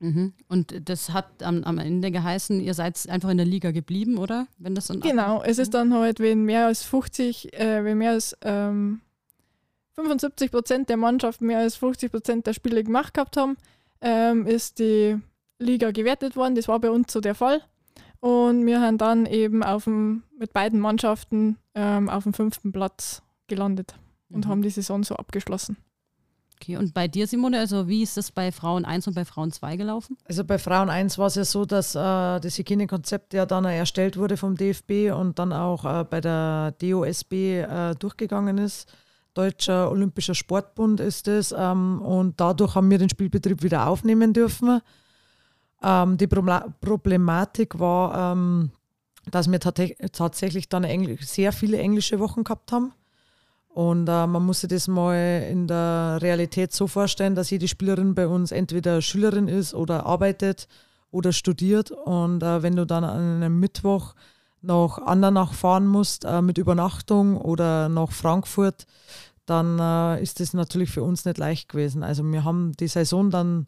Mhm. 0.00 0.32
Und 0.48 0.88
das 0.88 1.10
hat 1.10 1.42
am, 1.42 1.64
am, 1.64 1.78
Ende 1.78 2.10
geheißen, 2.10 2.60
ihr 2.60 2.74
seid 2.74 3.08
einfach 3.08 3.30
in 3.30 3.36
der 3.36 3.46
Liga 3.46 3.70
geblieben, 3.70 4.18
oder? 4.18 4.46
Wenn 4.58 4.74
das 4.74 4.86
dann 4.86 5.00
genau, 5.00 5.42
es 5.42 5.58
ist 5.58 5.74
dann 5.74 5.92
halt, 5.92 6.20
wenn 6.20 6.44
mehr 6.44 6.66
als 6.66 6.84
50, 6.84 7.52
äh, 7.54 7.84
wenn 7.84 7.98
mehr 7.98 8.12
als 8.12 8.36
ähm, 8.42 9.00
75 9.94 10.50
Prozent 10.50 10.88
der 10.88 10.96
Mannschaft 10.96 11.40
mehr 11.40 11.58
als 11.58 11.76
50 11.76 12.12
Prozent 12.12 12.46
der 12.46 12.52
Spiele 12.52 12.84
gemacht 12.84 13.14
gehabt 13.14 13.36
haben, 13.36 13.56
ähm, 14.00 14.46
ist 14.46 14.78
die 14.78 15.18
Liga 15.58 15.90
gewertet 15.90 16.36
worden. 16.36 16.54
Das 16.54 16.68
war 16.68 16.78
bei 16.78 16.90
uns 16.90 17.12
so 17.12 17.20
der 17.20 17.34
Fall. 17.34 17.62
Und 18.20 18.66
wir 18.66 18.80
haben 18.80 18.98
dann 18.98 19.26
eben 19.26 19.62
auf 19.62 19.84
dem, 19.84 20.22
mit 20.38 20.52
beiden 20.52 20.80
Mannschaften 20.80 21.56
ähm, 21.74 22.08
auf 22.08 22.24
dem 22.24 22.34
fünften 22.34 22.72
Platz 22.72 23.22
gelandet 23.48 23.94
und 24.28 24.46
Mhm. 24.46 24.50
haben 24.50 24.62
die 24.62 24.70
Saison 24.70 25.02
so 25.02 25.16
abgeschlossen. 25.16 25.76
Okay, 26.60 26.76
und 26.76 26.92
bei 26.92 27.06
dir, 27.06 27.26
Simone, 27.28 27.60
also 27.60 27.86
wie 27.86 28.02
ist 28.02 28.16
das 28.16 28.32
bei 28.32 28.50
Frauen 28.50 28.84
1 28.84 29.06
und 29.06 29.14
bei 29.14 29.24
Frauen 29.24 29.52
2 29.52 29.76
gelaufen? 29.76 30.16
Also 30.26 30.42
bei 30.44 30.58
Frauen 30.58 30.90
1 30.90 31.16
war 31.16 31.28
es 31.28 31.36
ja 31.36 31.44
so, 31.44 31.64
dass 31.64 31.94
äh, 31.94 31.98
das 31.98 32.58
Hygienekonzept 32.58 33.32
ja 33.32 33.46
dann 33.46 33.64
erstellt 33.64 34.16
wurde 34.16 34.36
vom 34.36 34.56
DFB 34.56 35.12
und 35.14 35.38
dann 35.38 35.52
auch 35.52 35.84
äh, 35.84 36.04
bei 36.04 36.20
der 36.20 36.72
DOSB 36.80 37.32
äh, 37.32 37.94
durchgegangen 37.94 38.58
ist. 38.58 38.92
Deutscher 39.34 39.88
Olympischer 39.88 40.34
Sportbund 40.34 40.98
ist 40.98 41.28
es. 41.28 41.54
Ähm, 41.56 42.02
und 42.02 42.40
dadurch 42.40 42.74
haben 42.74 42.90
wir 42.90 42.98
den 42.98 43.08
Spielbetrieb 43.08 43.62
wieder 43.62 43.86
aufnehmen 43.86 44.32
dürfen. 44.32 44.80
Ähm, 45.80 46.16
die 46.16 46.26
Probla- 46.26 46.72
Problematik 46.80 47.78
war, 47.78 48.32
ähm, 48.32 48.72
dass 49.30 49.48
wir 49.48 49.60
tatsächlich 49.60 50.68
dann 50.68 50.82
Engl 50.82 51.18
sehr 51.20 51.52
viele 51.52 51.78
englische 51.78 52.18
Wochen 52.18 52.42
gehabt 52.42 52.72
haben. 52.72 52.92
Und 53.68 54.08
äh, 54.08 54.26
man 54.26 54.44
muss 54.44 54.62
sich 54.62 54.70
das 54.70 54.88
mal 54.88 55.46
in 55.50 55.66
der 55.66 56.18
Realität 56.20 56.72
so 56.72 56.86
vorstellen, 56.86 57.34
dass 57.34 57.50
jede 57.50 57.68
Spielerin 57.68 58.14
bei 58.14 58.26
uns 58.26 58.50
entweder 58.50 59.00
Schülerin 59.02 59.46
ist 59.46 59.74
oder 59.74 60.06
arbeitet 60.06 60.66
oder 61.10 61.32
studiert. 61.32 61.90
Und 61.90 62.42
äh, 62.42 62.62
wenn 62.62 62.76
du 62.76 62.86
dann 62.86 63.04
an 63.04 63.42
einem 63.42 63.60
Mittwoch 63.60 64.14
nach 64.60 64.98
Andernach 64.98 65.52
fahren 65.52 65.86
musst 65.86 66.24
äh, 66.24 66.42
mit 66.42 66.58
Übernachtung 66.58 67.36
oder 67.36 67.88
nach 67.88 68.10
Frankfurt, 68.10 68.86
dann 69.46 69.78
äh, 69.78 70.22
ist 70.22 70.40
das 70.40 70.52
natürlich 70.52 70.90
für 70.90 71.02
uns 71.02 71.24
nicht 71.24 71.38
leicht 71.38 71.68
gewesen. 71.68 72.02
Also 72.02 72.22
wir 72.24 72.44
haben 72.44 72.72
die 72.72 72.88
Saison 72.88 73.30
dann 73.30 73.66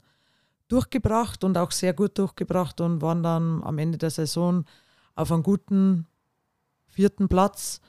durchgebracht 0.68 1.42
und 1.44 1.56
auch 1.56 1.70
sehr 1.70 1.92
gut 1.92 2.18
durchgebracht 2.18 2.80
und 2.80 3.02
waren 3.02 3.22
dann 3.22 3.62
am 3.62 3.78
Ende 3.78 3.98
der 3.98 4.10
Saison 4.10 4.64
auf 5.14 5.32
einem 5.32 5.42
guten 5.42 6.06
vierten 6.86 7.28
Platz. 7.28 7.80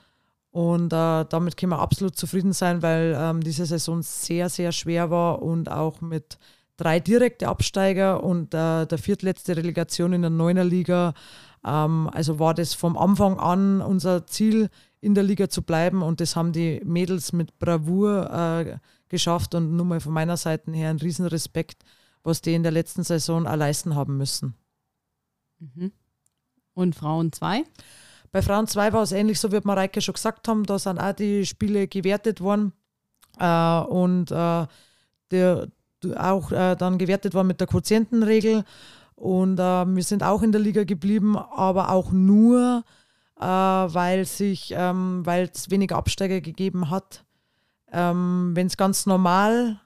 Und 0.52 0.92
äh, 0.92 1.24
damit 1.24 1.56
können 1.56 1.72
wir 1.72 1.78
absolut 1.78 2.16
zufrieden 2.16 2.52
sein, 2.52 2.82
weil 2.82 3.16
ähm, 3.18 3.42
diese 3.42 3.64
Saison 3.64 4.02
sehr, 4.02 4.50
sehr 4.50 4.70
schwer 4.70 5.10
war 5.10 5.40
und 5.42 5.70
auch 5.70 6.02
mit 6.02 6.38
drei 6.76 7.00
direkte 7.00 7.48
Absteiger 7.48 8.22
und 8.22 8.52
äh, 8.52 8.86
der 8.86 8.98
viertletzte 8.98 9.56
Relegation 9.56 10.12
in 10.12 10.20
der 10.20 10.30
Neuner 10.30 10.64
Liga. 10.64 11.14
Ähm, 11.64 12.10
also 12.12 12.38
war 12.38 12.52
das 12.52 12.74
vom 12.74 12.98
Anfang 12.98 13.38
an 13.38 13.80
unser 13.80 14.26
Ziel, 14.26 14.68
in 15.00 15.14
der 15.14 15.24
Liga 15.24 15.48
zu 15.48 15.62
bleiben. 15.62 16.02
Und 16.02 16.20
das 16.20 16.36
haben 16.36 16.52
die 16.52 16.80
Mädels 16.84 17.32
mit 17.32 17.58
Bravour 17.58 18.30
äh, 18.30 18.78
geschafft. 19.08 19.54
Und 19.54 19.74
nur 19.76 19.84
mal 19.84 20.00
von 20.00 20.12
meiner 20.12 20.36
Seite 20.36 20.70
her 20.72 20.90
ein 20.90 20.98
Riesenrespekt, 20.98 21.82
was 22.22 22.40
die 22.40 22.54
in 22.54 22.62
der 22.62 22.72
letzten 22.72 23.02
Saison 23.04 23.46
auch 23.46 23.56
leisten 23.56 23.94
haben 23.94 24.16
müssen. 24.16 24.54
Mhm. 25.58 25.92
Und 26.74 26.94
Frauen 26.94 27.32
2? 27.32 27.64
Bei 28.32 28.40
Frauen 28.40 28.66
2 28.66 28.94
war 28.94 29.02
es 29.02 29.12
ähnlich, 29.12 29.38
so 29.38 29.52
wie 29.52 29.60
Mareike 29.62 30.00
schon 30.00 30.14
gesagt 30.14 30.48
haben. 30.48 30.64
Da 30.64 30.78
sind 30.78 30.98
auch 30.98 31.12
die 31.12 31.44
Spiele 31.44 31.86
gewertet 31.86 32.40
worden 32.40 32.72
äh, 33.38 33.80
und 33.80 34.30
äh, 34.30 34.66
der, 35.30 35.68
auch 36.16 36.50
äh, 36.50 36.74
dann 36.76 36.96
gewertet 36.96 37.34
worden 37.34 37.48
mit 37.48 37.60
der 37.60 37.66
Quotientenregel. 37.66 38.64
Und 39.14 39.58
äh, 39.58 39.84
wir 39.86 40.02
sind 40.02 40.22
auch 40.22 40.42
in 40.42 40.50
der 40.50 40.62
Liga 40.62 40.84
geblieben, 40.84 41.36
aber 41.36 41.90
auch 41.90 42.10
nur, 42.10 42.84
äh, 43.38 43.44
weil 43.44 44.24
sich, 44.24 44.72
ähm, 44.74 45.24
es 45.26 45.70
weniger 45.70 45.96
Absteiger 45.96 46.40
gegeben 46.40 46.88
hat. 46.88 47.24
Ähm, 47.92 48.52
Wenn 48.54 48.68
es 48.68 48.78
ganz 48.78 49.04
normal 49.04 49.78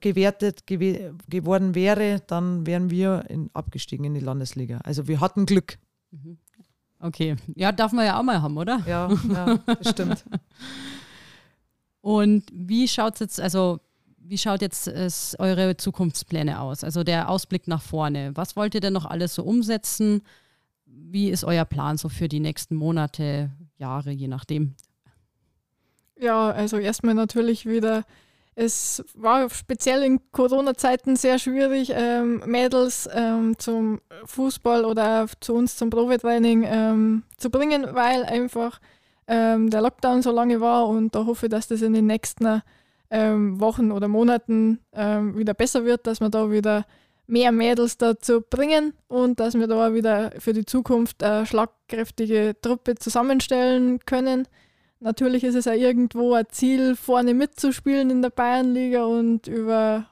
gewertet 0.00 0.66
gew 0.66 1.14
geworden 1.28 1.74
wäre, 1.74 2.20
dann 2.26 2.66
wären 2.66 2.90
wir 2.90 3.24
in, 3.30 3.48
abgestiegen 3.54 4.04
in 4.04 4.12
die 4.12 4.20
Landesliga. 4.20 4.80
Also 4.84 5.08
wir 5.08 5.20
hatten 5.20 5.46
Glück. 5.46 5.78
Okay, 7.00 7.36
ja, 7.54 7.72
darf 7.72 7.92
man 7.92 8.06
ja 8.06 8.18
auch 8.18 8.22
mal 8.22 8.40
haben, 8.40 8.56
oder? 8.56 8.80
Ja, 8.86 9.10
ja 9.28 9.58
das 9.66 9.90
stimmt. 9.90 10.24
Und 12.00 12.44
wie 12.52 12.86
schaut 12.88 13.18
jetzt, 13.20 13.40
also 13.40 13.80
wie 14.28 14.38
schaut 14.38 14.62
jetzt 14.62 14.88
es, 14.88 15.36
eure 15.38 15.76
Zukunftspläne 15.76 16.60
aus? 16.60 16.84
Also 16.84 17.04
der 17.04 17.28
Ausblick 17.28 17.68
nach 17.68 17.82
vorne. 17.82 18.32
Was 18.34 18.56
wollt 18.56 18.74
ihr 18.74 18.80
denn 18.80 18.92
noch 18.92 19.06
alles 19.06 19.34
so 19.34 19.42
umsetzen? 19.42 20.22
Wie 20.84 21.30
ist 21.30 21.44
euer 21.44 21.64
Plan 21.64 21.96
so 21.96 22.08
für 22.08 22.28
die 22.28 22.40
nächsten 22.40 22.76
Monate, 22.76 23.50
Jahre, 23.76 24.10
je 24.10 24.28
nachdem? 24.28 24.74
Ja, 26.18 26.50
also 26.50 26.78
erstmal 26.78 27.14
natürlich 27.14 27.66
wieder, 27.66 28.04
es 28.56 29.04
war 29.14 29.48
speziell 29.50 30.02
in 30.02 30.18
Corona-Zeiten 30.32 31.14
sehr 31.14 31.38
schwierig, 31.38 31.92
ähm, 31.94 32.42
Mädels 32.46 33.08
ähm, 33.12 33.58
zum 33.58 34.00
Fußball 34.24 34.86
oder 34.86 35.26
zu 35.40 35.54
uns 35.54 35.76
zum 35.76 35.90
Probetraining 35.90 36.64
ähm, 36.66 37.22
zu 37.36 37.50
bringen, 37.50 37.86
weil 37.92 38.24
einfach 38.24 38.80
ähm, 39.28 39.68
der 39.68 39.82
Lockdown 39.82 40.22
so 40.22 40.32
lange 40.32 40.60
war 40.62 40.88
und 40.88 41.14
da 41.14 41.26
hoffe 41.26 41.46
ich, 41.46 41.50
dass 41.50 41.68
das 41.68 41.82
in 41.82 41.92
den 41.92 42.06
nächsten 42.06 42.62
ähm, 43.10 43.60
Wochen 43.60 43.92
oder 43.92 44.08
Monaten 44.08 44.80
ähm, 44.94 45.36
wieder 45.36 45.52
besser 45.52 45.84
wird, 45.84 46.06
dass 46.06 46.20
wir 46.20 46.30
da 46.30 46.50
wieder 46.50 46.86
mehr 47.26 47.52
Mädels 47.52 47.98
dazu 47.98 48.40
bringen 48.40 48.94
und 49.06 49.38
dass 49.38 49.54
wir 49.54 49.66
da 49.66 49.92
wieder 49.92 50.32
für 50.38 50.54
die 50.54 50.64
Zukunft 50.64 51.22
eine 51.22 51.44
schlagkräftige 51.44 52.56
Truppe 52.62 52.94
zusammenstellen 52.94 54.00
können. 54.06 54.48
Natürlich 55.00 55.44
ist 55.44 55.54
es 55.54 55.66
ja 55.66 55.74
irgendwo 55.74 56.32
ein 56.34 56.46
Ziel, 56.48 56.96
vorne 56.96 57.34
mitzuspielen 57.34 58.10
in 58.10 58.22
der 58.22 58.30
Bayernliga 58.30 59.04
und 59.04 59.46
über 59.46 60.08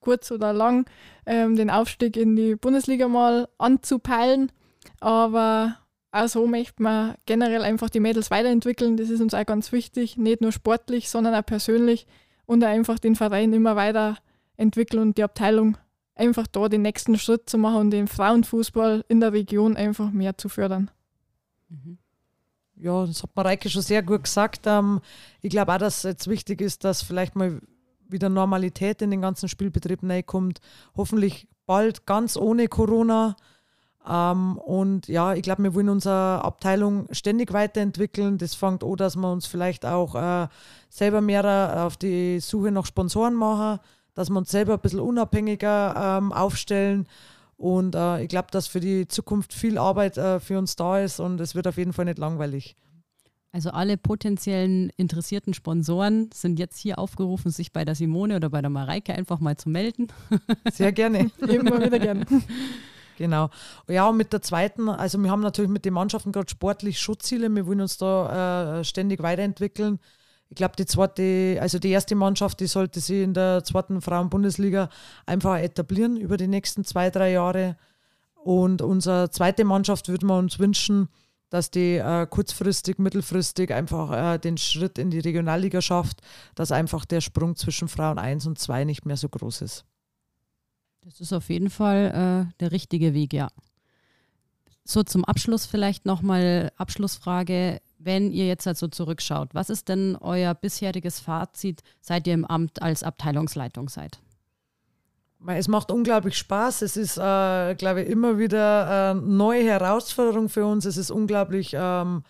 kurz 0.00 0.30
oder 0.30 0.52
lang 0.52 0.86
ähm, 1.26 1.56
den 1.56 1.68
Aufstieg 1.68 2.16
in 2.16 2.36
die 2.36 2.54
Bundesliga 2.56 3.08
mal 3.08 3.48
anzupeilen. 3.58 4.52
Aber 5.00 5.76
auch 6.12 6.28
so 6.28 6.46
möchte 6.46 6.82
man 6.82 7.16
generell 7.26 7.62
einfach 7.62 7.90
die 7.90 8.00
Mädels 8.00 8.30
weiterentwickeln. 8.30 8.96
Das 8.96 9.10
ist 9.10 9.20
uns 9.20 9.34
auch 9.34 9.44
ganz 9.44 9.72
wichtig, 9.72 10.16
nicht 10.16 10.40
nur 10.40 10.52
sportlich, 10.52 11.10
sondern 11.10 11.34
auch 11.34 11.44
persönlich 11.44 12.06
und 12.46 12.64
auch 12.64 12.68
einfach 12.68 12.98
den 12.98 13.16
Verein 13.16 13.52
immer 13.52 13.76
weiterentwickeln 13.76 15.02
und 15.02 15.18
die 15.18 15.24
Abteilung 15.24 15.76
einfach 16.14 16.46
da 16.46 16.68
den 16.68 16.82
nächsten 16.82 17.18
Schritt 17.18 17.50
zu 17.50 17.58
machen 17.58 17.76
und 17.76 17.90
den 17.90 18.08
Frauenfußball 18.08 19.04
in 19.08 19.20
der 19.20 19.32
Region 19.32 19.76
einfach 19.76 20.10
mehr 20.10 20.38
zu 20.38 20.48
fördern. 20.48 20.90
Mhm. 21.68 21.98
Ja, 22.78 23.06
das 23.06 23.22
hat 23.22 23.30
Mareike 23.34 23.70
schon 23.70 23.82
sehr 23.82 24.02
gut 24.02 24.24
gesagt. 24.24 24.66
Ähm, 24.66 25.00
ich 25.40 25.50
glaube 25.50 25.72
auch, 25.72 25.78
dass 25.78 26.02
jetzt 26.02 26.28
wichtig 26.28 26.60
ist, 26.60 26.84
dass 26.84 27.02
vielleicht 27.02 27.34
mal 27.34 27.60
wieder 28.08 28.28
Normalität 28.28 29.02
in 29.02 29.10
den 29.10 29.22
ganzen 29.22 29.48
Spielbetrieb 29.48 30.00
kommt. 30.26 30.60
Hoffentlich 30.96 31.48
bald 31.66 32.06
ganz 32.06 32.36
ohne 32.36 32.68
Corona. 32.68 33.36
Ähm, 34.08 34.58
und 34.58 35.08
ja, 35.08 35.34
ich 35.34 35.42
glaube, 35.42 35.64
wir 35.64 35.74
wollen 35.74 35.88
unsere 35.88 36.44
Abteilung 36.44 37.08
ständig 37.10 37.52
weiterentwickeln. 37.52 38.38
Das 38.38 38.54
fängt 38.54 38.84
an, 38.84 38.96
dass 38.96 39.16
wir 39.16 39.30
uns 39.30 39.46
vielleicht 39.46 39.84
auch 39.84 40.14
äh, 40.14 40.48
selber 40.88 41.20
mehr 41.20 41.84
auf 41.86 41.96
die 41.96 42.40
Suche 42.40 42.70
nach 42.70 42.86
Sponsoren 42.86 43.34
machen, 43.34 43.80
dass 44.14 44.30
wir 44.30 44.38
uns 44.38 44.50
selber 44.50 44.74
ein 44.74 44.80
bisschen 44.80 45.00
unabhängiger 45.00 46.18
ähm, 46.18 46.32
aufstellen. 46.32 47.08
Und 47.56 47.94
äh, 47.94 48.22
ich 48.22 48.28
glaube, 48.28 48.48
dass 48.50 48.66
für 48.66 48.80
die 48.80 49.08
Zukunft 49.08 49.54
viel 49.54 49.78
Arbeit 49.78 50.18
äh, 50.18 50.40
für 50.40 50.58
uns 50.58 50.76
da 50.76 51.00
ist 51.00 51.20
und 51.20 51.40
es 51.40 51.54
wird 51.54 51.66
auf 51.66 51.78
jeden 51.78 51.92
Fall 51.92 52.04
nicht 52.04 52.18
langweilig. 52.18 52.76
Also 53.52 53.70
alle 53.70 53.96
potenziellen 53.96 54.90
interessierten 54.98 55.54
Sponsoren 55.54 56.28
sind 56.34 56.58
jetzt 56.58 56.78
hier 56.78 56.98
aufgerufen, 56.98 57.50
sich 57.50 57.72
bei 57.72 57.86
der 57.86 57.94
Simone 57.94 58.36
oder 58.36 58.50
bei 58.50 58.60
der 58.60 58.68
Mareike 58.68 59.14
einfach 59.14 59.40
mal 59.40 59.56
zu 59.56 59.70
melden. 59.70 60.08
Sehr 60.70 60.92
gerne. 60.92 61.30
Immer 61.40 61.82
wieder 61.82 61.98
gerne. 61.98 62.26
Genau. 63.16 63.48
Ja, 63.88 64.08
und 64.08 64.18
mit 64.18 64.34
der 64.34 64.42
zweiten, 64.42 64.90
also 64.90 65.16
wir 65.16 65.30
haben 65.30 65.40
natürlich 65.40 65.70
mit 65.70 65.86
den 65.86 65.94
Mannschaften 65.94 66.32
gerade 66.32 66.50
sportlich 66.50 66.98
Schutzziele. 66.98 67.48
Wir 67.48 67.66
wollen 67.66 67.80
uns 67.80 67.96
da 67.96 68.80
äh, 68.80 68.84
ständig 68.84 69.22
weiterentwickeln. 69.22 70.00
Ich 70.48 70.56
glaube, 70.56 70.76
die 70.76 70.86
zweite, 70.86 71.58
also 71.60 71.78
die 71.78 71.90
erste 71.90 72.14
Mannschaft, 72.14 72.60
die 72.60 72.66
sollte 72.66 73.00
sich 73.00 73.22
in 73.22 73.34
der 73.34 73.64
zweiten 73.64 74.00
Frauen-Bundesliga 74.00 74.88
einfach 75.26 75.58
etablieren 75.58 76.16
über 76.16 76.36
die 76.36 76.46
nächsten 76.46 76.84
zwei, 76.84 77.10
drei 77.10 77.32
Jahre. 77.32 77.76
Und 78.34 78.80
unsere 78.80 79.30
zweite 79.30 79.64
Mannschaft 79.64 80.08
würden 80.08 80.28
wir 80.28 80.38
uns 80.38 80.58
wünschen, 80.58 81.08
dass 81.50 81.70
die 81.70 81.96
äh, 81.96 82.26
kurzfristig, 82.28 82.98
mittelfristig 82.98 83.72
einfach 83.72 84.34
äh, 84.34 84.38
den 84.38 84.56
Schritt 84.56 84.98
in 84.98 85.10
die 85.10 85.20
Regionalliga 85.20 85.80
schafft, 85.80 86.20
dass 86.54 86.72
einfach 86.72 87.04
der 87.04 87.20
Sprung 87.20 87.56
zwischen 87.56 87.88
Frauen 87.88 88.18
1 88.18 88.46
und 88.46 88.58
2 88.58 88.84
nicht 88.84 89.06
mehr 89.06 89.16
so 89.16 89.28
groß 89.28 89.62
ist. 89.62 89.84
Das 91.02 91.20
ist 91.20 91.32
auf 91.32 91.48
jeden 91.50 91.70
Fall 91.70 92.50
äh, 92.50 92.54
der 92.60 92.72
richtige 92.72 93.14
Weg, 93.14 93.32
ja. 93.32 93.48
So 94.84 95.02
zum 95.02 95.24
Abschluss 95.24 95.66
vielleicht 95.66 96.04
nochmal 96.04 96.72
Abschlussfrage. 96.76 97.80
Wenn 98.06 98.30
ihr 98.30 98.46
jetzt 98.46 98.68
also 98.68 98.86
zurückschaut, 98.86 99.52
was 99.52 99.68
ist 99.68 99.88
denn 99.88 100.14
euer 100.20 100.54
bisheriges 100.54 101.18
Fazit, 101.18 101.82
seit 102.00 102.28
ihr 102.28 102.34
im 102.34 102.44
Amt 102.44 102.80
als 102.80 103.02
Abteilungsleitung 103.02 103.88
seid? 103.88 104.20
Es 105.44 105.66
macht 105.66 105.90
unglaublich 105.90 106.38
Spaß. 106.38 106.82
Es 106.82 106.96
ist, 106.96 107.16
äh, 107.16 107.74
glaube 107.74 108.02
ich, 108.02 108.08
immer 108.08 108.38
wieder 108.38 109.10
eine 109.10 109.20
neue 109.20 109.64
Herausforderung 109.64 110.48
für 110.48 110.64
uns. 110.66 110.84
Es 110.84 110.96
ist 110.96 111.10
unglaublich 111.10 111.74
ähm, 111.76 112.22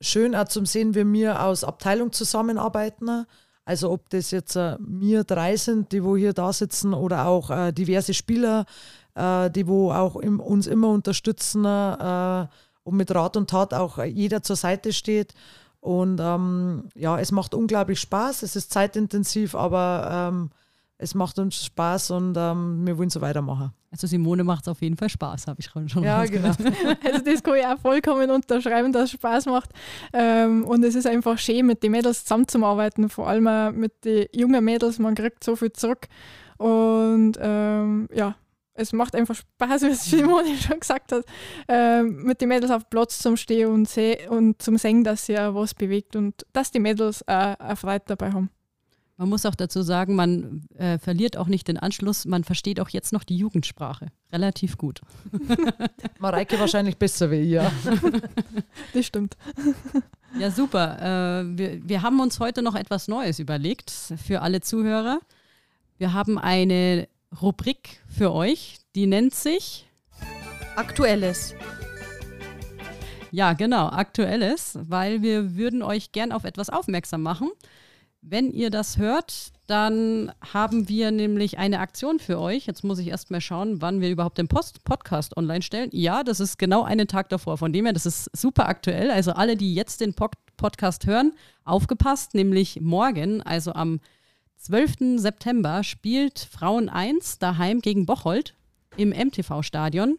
schön 0.00 0.34
auch 0.34 0.48
zum 0.48 0.64
sehen, 0.64 0.94
wie 0.94 1.04
wir 1.12 1.44
aus 1.44 1.64
Abteilung 1.64 2.12
zusammenarbeiten. 2.12 3.26
Also 3.66 3.90
ob 3.90 4.08
das 4.08 4.30
jetzt 4.30 4.56
äh, 4.56 4.78
wir 4.80 5.24
drei 5.24 5.54
sind, 5.56 5.92
die 5.92 6.02
wo 6.02 6.16
hier 6.16 6.32
da 6.32 6.50
sitzen 6.54 6.94
oder 6.94 7.26
auch 7.26 7.50
äh, 7.50 7.72
diverse 7.72 8.14
Spieler, 8.14 8.64
äh, 9.14 9.50
die 9.50 9.68
wo 9.68 9.92
auch 9.92 10.16
im, 10.16 10.40
uns 10.40 10.66
immer 10.66 10.88
unterstützen 10.88 11.66
äh, 11.66 12.46
und 12.90 12.96
mit 12.96 13.14
Rat 13.14 13.36
und 13.36 13.48
Tat 13.48 13.72
auch 13.72 14.02
jeder 14.04 14.42
zur 14.42 14.56
Seite 14.56 14.92
steht. 14.92 15.32
Und 15.80 16.20
ähm, 16.20 16.88
ja, 16.94 17.18
es 17.18 17.30
macht 17.30 17.54
unglaublich 17.54 18.00
Spaß. 18.00 18.42
Es 18.42 18.56
ist 18.56 18.72
zeitintensiv, 18.72 19.54
aber 19.54 20.30
ähm, 20.32 20.50
es 20.98 21.14
macht 21.14 21.38
uns 21.38 21.64
Spaß 21.64 22.10
und 22.10 22.36
ähm, 22.36 22.86
wir 22.86 22.98
wollen 22.98 23.08
so 23.08 23.20
weitermachen. 23.20 23.72
Also 23.92 24.06
Simone 24.06 24.44
macht 24.44 24.64
es 24.64 24.68
auf 24.68 24.82
jeden 24.82 24.96
Fall 24.96 25.08
Spaß, 25.08 25.46
habe 25.46 25.60
ich 25.60 25.70
schon 25.70 25.86
Ja, 26.02 26.24
genau. 26.26 26.48
also 27.04 27.24
das 27.24 27.42
kann 27.42 27.54
ich 27.56 27.66
auch 27.66 27.78
vollkommen 27.78 28.30
unterschreiben, 28.30 28.92
dass 28.92 29.04
es 29.04 29.10
Spaß 29.12 29.46
macht. 29.46 29.70
Ähm, 30.12 30.64
und 30.64 30.84
es 30.84 30.94
ist 30.96 31.06
einfach 31.06 31.38
schön, 31.38 31.66
mit 31.66 31.82
den 31.82 31.92
Mädels 31.92 32.24
zusammenzuarbeiten, 32.24 33.08
vor 33.08 33.28
allem 33.28 33.46
auch 33.46 33.72
mit 33.72 34.04
den 34.04 34.26
jungen 34.32 34.64
Mädels, 34.64 34.98
man 34.98 35.14
kriegt 35.14 35.42
so 35.42 35.56
viel 35.56 35.72
zurück. 35.72 36.08
Und 36.58 37.38
ähm, 37.40 38.08
ja, 38.12 38.34
es 38.80 38.92
macht 38.92 39.14
einfach 39.14 39.34
Spaß, 39.34 39.82
wie 39.82 39.94
Simone 39.94 40.56
schon 40.56 40.80
gesagt 40.80 41.12
hat, 41.12 41.24
ähm, 41.68 42.22
mit 42.24 42.40
den 42.40 42.48
Mädels 42.48 42.70
auf 42.70 42.88
Platz 42.88 43.18
zum 43.18 43.36
Stehen 43.36 43.70
und, 43.70 43.90
und 44.28 44.62
zum 44.62 44.78
Singen, 44.78 45.04
dass 45.04 45.26
sie 45.26 45.38
auch 45.38 45.54
was 45.54 45.74
bewegt 45.74 46.16
und 46.16 46.46
dass 46.52 46.70
die 46.70 46.80
Mädels 46.80 47.26
auch, 47.28 47.76
Freude 47.76 48.04
dabei 48.06 48.32
haben. 48.32 48.50
Man 49.16 49.28
muss 49.28 49.44
auch 49.44 49.54
dazu 49.54 49.82
sagen, 49.82 50.14
man 50.14 50.62
äh, 50.78 50.98
verliert 50.98 51.36
auch 51.36 51.46
nicht 51.46 51.68
den 51.68 51.76
Anschluss, 51.76 52.24
man 52.24 52.42
versteht 52.42 52.80
auch 52.80 52.88
jetzt 52.88 53.12
noch 53.12 53.22
die 53.22 53.36
Jugendsprache 53.36 54.06
relativ 54.32 54.78
gut. 54.78 55.02
Mareike 56.18 56.58
wahrscheinlich 56.58 56.96
besser 56.96 57.30
wie 57.30 57.40
ich, 57.40 57.50
ja. 57.50 57.70
das 58.94 59.04
stimmt. 59.04 59.36
Ja, 60.38 60.50
super. 60.50 61.42
Äh, 61.42 61.58
wir, 61.58 61.86
wir 61.86 62.02
haben 62.02 62.18
uns 62.20 62.40
heute 62.40 62.62
noch 62.62 62.74
etwas 62.74 63.08
Neues 63.08 63.38
überlegt 63.40 63.90
für 63.90 64.40
alle 64.40 64.62
Zuhörer. 64.62 65.20
Wir 65.98 66.14
haben 66.14 66.38
eine 66.38 67.06
Rubrik 67.38 68.02
für 68.08 68.32
euch, 68.32 68.78
die 68.94 69.06
nennt 69.06 69.34
sich 69.34 69.86
Aktuelles. 70.74 71.54
Ja, 73.30 73.52
genau, 73.52 73.88
Aktuelles, 73.88 74.78
weil 74.82 75.22
wir 75.22 75.54
würden 75.54 75.82
euch 75.82 76.10
gern 76.10 76.32
auf 76.32 76.44
etwas 76.44 76.70
aufmerksam 76.70 77.22
machen. 77.22 77.50
Wenn 78.20 78.50
ihr 78.50 78.70
das 78.70 78.98
hört, 78.98 79.52
dann 79.66 80.32
haben 80.52 80.88
wir 80.88 81.12
nämlich 81.12 81.58
eine 81.58 81.78
Aktion 81.78 82.18
für 82.18 82.40
euch. 82.40 82.66
Jetzt 82.66 82.82
muss 82.82 82.98
ich 82.98 83.06
erst 83.06 83.30
mal 83.30 83.40
schauen, 83.40 83.80
wann 83.80 84.00
wir 84.00 84.10
überhaupt 84.10 84.38
den 84.38 84.48
Post 84.48 84.82
Podcast 84.84 85.36
online 85.36 85.62
stellen. 85.62 85.90
Ja, 85.92 86.24
das 86.24 86.40
ist 86.40 86.58
genau 86.58 86.82
einen 86.82 87.06
Tag 87.06 87.28
davor. 87.28 87.56
Von 87.56 87.72
dem 87.72 87.84
her, 87.84 87.94
das 87.94 88.06
ist 88.06 88.28
super 88.36 88.68
aktuell. 88.68 89.10
Also 89.10 89.32
alle, 89.32 89.56
die 89.56 89.74
jetzt 89.74 90.00
den 90.00 90.14
Pod 90.14 90.32
Podcast 90.56 91.06
hören, 91.06 91.32
aufgepasst, 91.64 92.34
nämlich 92.34 92.80
morgen, 92.82 93.40
also 93.40 93.72
am 93.72 94.00
12. 94.60 95.18
September, 95.18 95.82
spielt 95.82 96.38
Frauen 96.38 96.90
1 96.90 97.38
daheim 97.38 97.80
gegen 97.80 98.04
Bocholt 98.04 98.54
im 98.98 99.08
MTV-Stadion. 99.08 100.18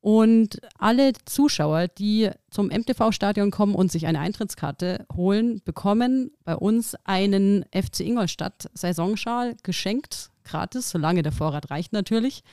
Und 0.00 0.60
alle 0.78 1.12
Zuschauer, 1.24 1.88
die 1.88 2.30
zum 2.50 2.68
MTV-Stadion 2.68 3.50
kommen 3.50 3.74
und 3.74 3.90
sich 3.90 4.06
eine 4.06 4.20
Eintrittskarte 4.20 5.06
holen, 5.12 5.60
bekommen 5.64 6.30
bei 6.44 6.54
uns 6.54 6.94
einen 7.04 7.64
FC 7.72 8.00
Ingolstadt 8.00 8.70
Saisonschal 8.74 9.56
geschenkt, 9.64 10.30
gratis, 10.44 10.90
solange 10.90 11.22
der 11.22 11.32
Vorrat 11.32 11.70
reicht 11.70 11.92
natürlich. 11.92 12.44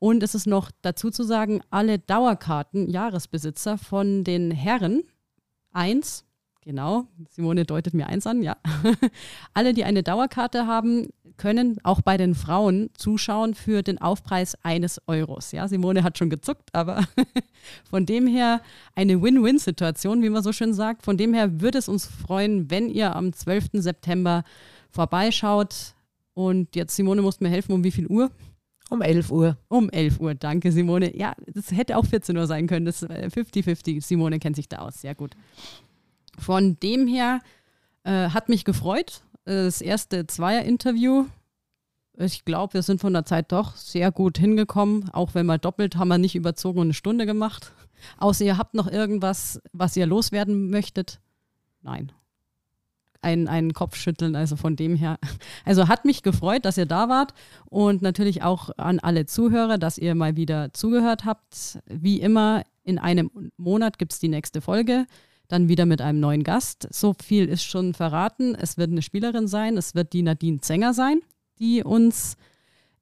Und 0.00 0.22
es 0.22 0.34
ist 0.34 0.46
noch 0.46 0.72
dazu 0.82 1.10
zu 1.10 1.22
sagen, 1.22 1.60
alle 1.70 2.00
Dauerkarten, 2.00 2.88
Jahresbesitzer 2.88 3.78
von 3.78 4.24
den 4.24 4.50
Herren 4.50 5.04
1 5.72 6.24
Genau, 6.62 7.06
Simone 7.30 7.64
deutet 7.64 7.94
mir 7.94 8.06
eins 8.06 8.26
an, 8.26 8.42
ja. 8.42 8.56
Alle, 9.54 9.72
die 9.72 9.84
eine 9.84 10.02
Dauerkarte 10.02 10.66
haben, 10.66 11.08
können 11.38 11.78
auch 11.84 12.02
bei 12.02 12.18
den 12.18 12.34
Frauen 12.34 12.90
zuschauen 12.94 13.54
für 13.54 13.82
den 13.82 13.98
Aufpreis 13.98 14.58
eines 14.62 15.00
Euros. 15.06 15.52
Ja, 15.52 15.68
Simone 15.68 16.02
hat 16.02 16.18
schon 16.18 16.28
gezuckt, 16.28 16.68
aber 16.74 17.04
von 17.88 18.04
dem 18.04 18.26
her 18.26 18.60
eine 18.94 19.22
Win-Win-Situation, 19.22 20.22
wie 20.22 20.28
man 20.28 20.42
so 20.42 20.52
schön 20.52 20.74
sagt. 20.74 21.02
Von 21.02 21.16
dem 21.16 21.32
her 21.32 21.62
würde 21.62 21.78
es 21.78 21.88
uns 21.88 22.06
freuen, 22.06 22.70
wenn 22.70 22.90
ihr 22.90 23.16
am 23.16 23.32
12. 23.32 23.70
September 23.74 24.44
vorbeischaut. 24.90 25.94
Und 26.34 26.76
jetzt, 26.76 26.94
Simone, 26.94 27.22
musst 27.22 27.40
mir 27.40 27.48
helfen, 27.48 27.72
um 27.72 27.84
wie 27.84 27.90
viel 27.90 28.06
Uhr? 28.06 28.30
Um 28.90 29.00
11 29.00 29.30
Uhr. 29.30 29.56
Um 29.68 29.88
11 29.88 30.20
Uhr, 30.20 30.34
danke 30.34 30.72
Simone. 30.72 31.16
Ja, 31.16 31.34
das 31.46 31.70
hätte 31.70 31.96
auch 31.96 32.04
14 32.04 32.36
Uhr 32.36 32.46
sein 32.46 32.66
können. 32.66 32.84
Das 32.84 33.08
50-50. 33.08 33.96
Äh, 33.96 34.00
Simone 34.00 34.38
kennt 34.40 34.56
sich 34.56 34.68
da 34.68 34.78
aus. 34.80 35.00
Sehr 35.00 35.14
gut. 35.14 35.36
Von 36.40 36.80
dem 36.80 37.06
her 37.06 37.40
äh, 38.04 38.30
hat 38.30 38.48
mich 38.48 38.64
gefreut. 38.64 39.22
Äh, 39.44 39.64
das 39.64 39.80
erste 39.82 40.26
Zweier-Interview. 40.26 41.26
Ich 42.16 42.44
glaube, 42.44 42.74
wir 42.74 42.82
sind 42.82 43.00
von 43.00 43.12
der 43.12 43.24
Zeit 43.24 43.52
doch 43.52 43.76
sehr 43.76 44.10
gut 44.10 44.38
hingekommen. 44.38 45.10
Auch 45.10 45.34
wenn 45.34 45.46
wir 45.46 45.58
doppelt 45.58 45.96
haben 45.96 46.08
wir 46.08 46.18
nicht 46.18 46.34
überzogen 46.34 46.80
und 46.80 46.86
eine 46.86 46.94
Stunde 46.94 47.26
gemacht. 47.26 47.72
Außer 48.18 48.44
ihr 48.44 48.58
habt 48.58 48.74
noch 48.74 48.90
irgendwas, 48.90 49.60
was 49.72 49.96
ihr 49.96 50.06
loswerden 50.06 50.70
möchtet. 50.70 51.20
Nein. 51.82 52.12
Ein, 53.22 53.48
ein 53.48 53.74
Kopfschütteln, 53.74 54.34
also 54.34 54.56
von 54.56 54.76
dem 54.76 54.96
her. 54.96 55.18
Also 55.66 55.88
hat 55.88 56.06
mich 56.06 56.22
gefreut, 56.22 56.64
dass 56.64 56.78
ihr 56.78 56.86
da 56.86 57.10
wart 57.10 57.34
und 57.66 58.00
natürlich 58.00 58.42
auch 58.42 58.70
an 58.78 58.98
alle 58.98 59.26
Zuhörer, 59.26 59.76
dass 59.76 59.98
ihr 59.98 60.14
mal 60.14 60.36
wieder 60.36 60.72
zugehört 60.72 61.26
habt. 61.26 61.78
Wie 61.84 62.20
immer, 62.20 62.64
in 62.82 62.98
einem 62.98 63.52
Monat 63.58 63.98
gibt 63.98 64.14
es 64.14 64.18
die 64.18 64.28
nächste 64.28 64.62
Folge 64.62 65.06
dann 65.50 65.68
wieder 65.68 65.86
mit 65.86 66.00
einem 66.00 66.20
neuen 66.20 66.44
Gast. 66.44 66.88
So 66.90 67.14
viel 67.14 67.46
ist 67.48 67.64
schon 67.64 67.94
verraten. 67.94 68.54
Es 68.54 68.78
wird 68.78 68.90
eine 68.90 69.02
Spielerin 69.02 69.48
sein, 69.48 69.76
es 69.76 69.94
wird 69.94 70.12
die 70.12 70.22
Nadine 70.22 70.60
Zenger 70.60 70.94
sein, 70.94 71.20
die 71.58 71.82
uns 71.82 72.36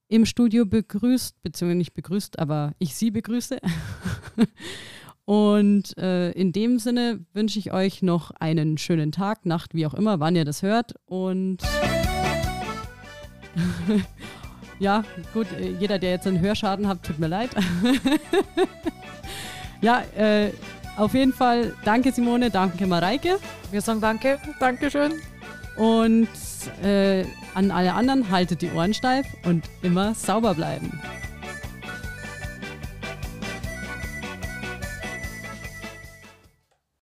im 0.09 0.25
Studio 0.25 0.65
begrüßt, 0.65 1.43
beziehungsweise 1.43 1.79
nicht 1.79 1.95
begrüßt, 1.95 2.39
aber 2.39 2.75
ich 2.79 2.95
sie 2.95 3.11
begrüße. 3.11 3.59
Und 5.27 5.97
äh, 5.99 6.31
in 6.31 6.53
dem 6.53 6.79
Sinne 6.79 7.21
wünsche 7.35 7.59
ich 7.59 7.75
euch 7.75 8.01
noch 8.01 8.31
einen 8.31 8.79
schönen 8.79 9.13
Tag, 9.13 9.45
Nacht, 9.45 9.75
wie 9.75 9.85
auch 9.85 9.93
immer, 9.93 10.21
wann 10.21 10.35
ihr 10.35 10.47
das 10.47 10.63
hört. 10.63 10.95
Und 11.05 11.59
ja, 14.79 15.05
gut, 15.35 15.47
jeder, 15.79 15.99
der 15.99 16.13
jetzt 16.13 16.27
einen 16.27 16.41
Hörschaden 16.41 16.89
hat, 16.89 17.03
tut 17.03 17.19
mir 17.19 17.29
leid. 17.29 17.51
ja, 19.83 20.01
äh, 20.17 20.51
auf 20.99 21.15
jeden 21.15 21.33
Fall 21.33 21.75
danke 21.85 22.13
Simone, 22.13 22.51
danke 22.51 22.87
Mareike. 22.87 23.39
Wir 23.71 23.81
sagen 23.81 24.01
danke. 24.01 24.39
Dankeschön. 24.61 25.13
Und 25.77 26.29
äh, 26.83 27.25
an 27.55 27.71
alle 27.71 27.95
anderen 27.95 28.31
haltet 28.31 28.63
die 28.63 28.71
Ohren 28.73 28.93
steif 28.93 29.27
und 29.45 29.65
immer 29.83 30.15
sauber 30.15 30.55
bleiben. 30.55 31.01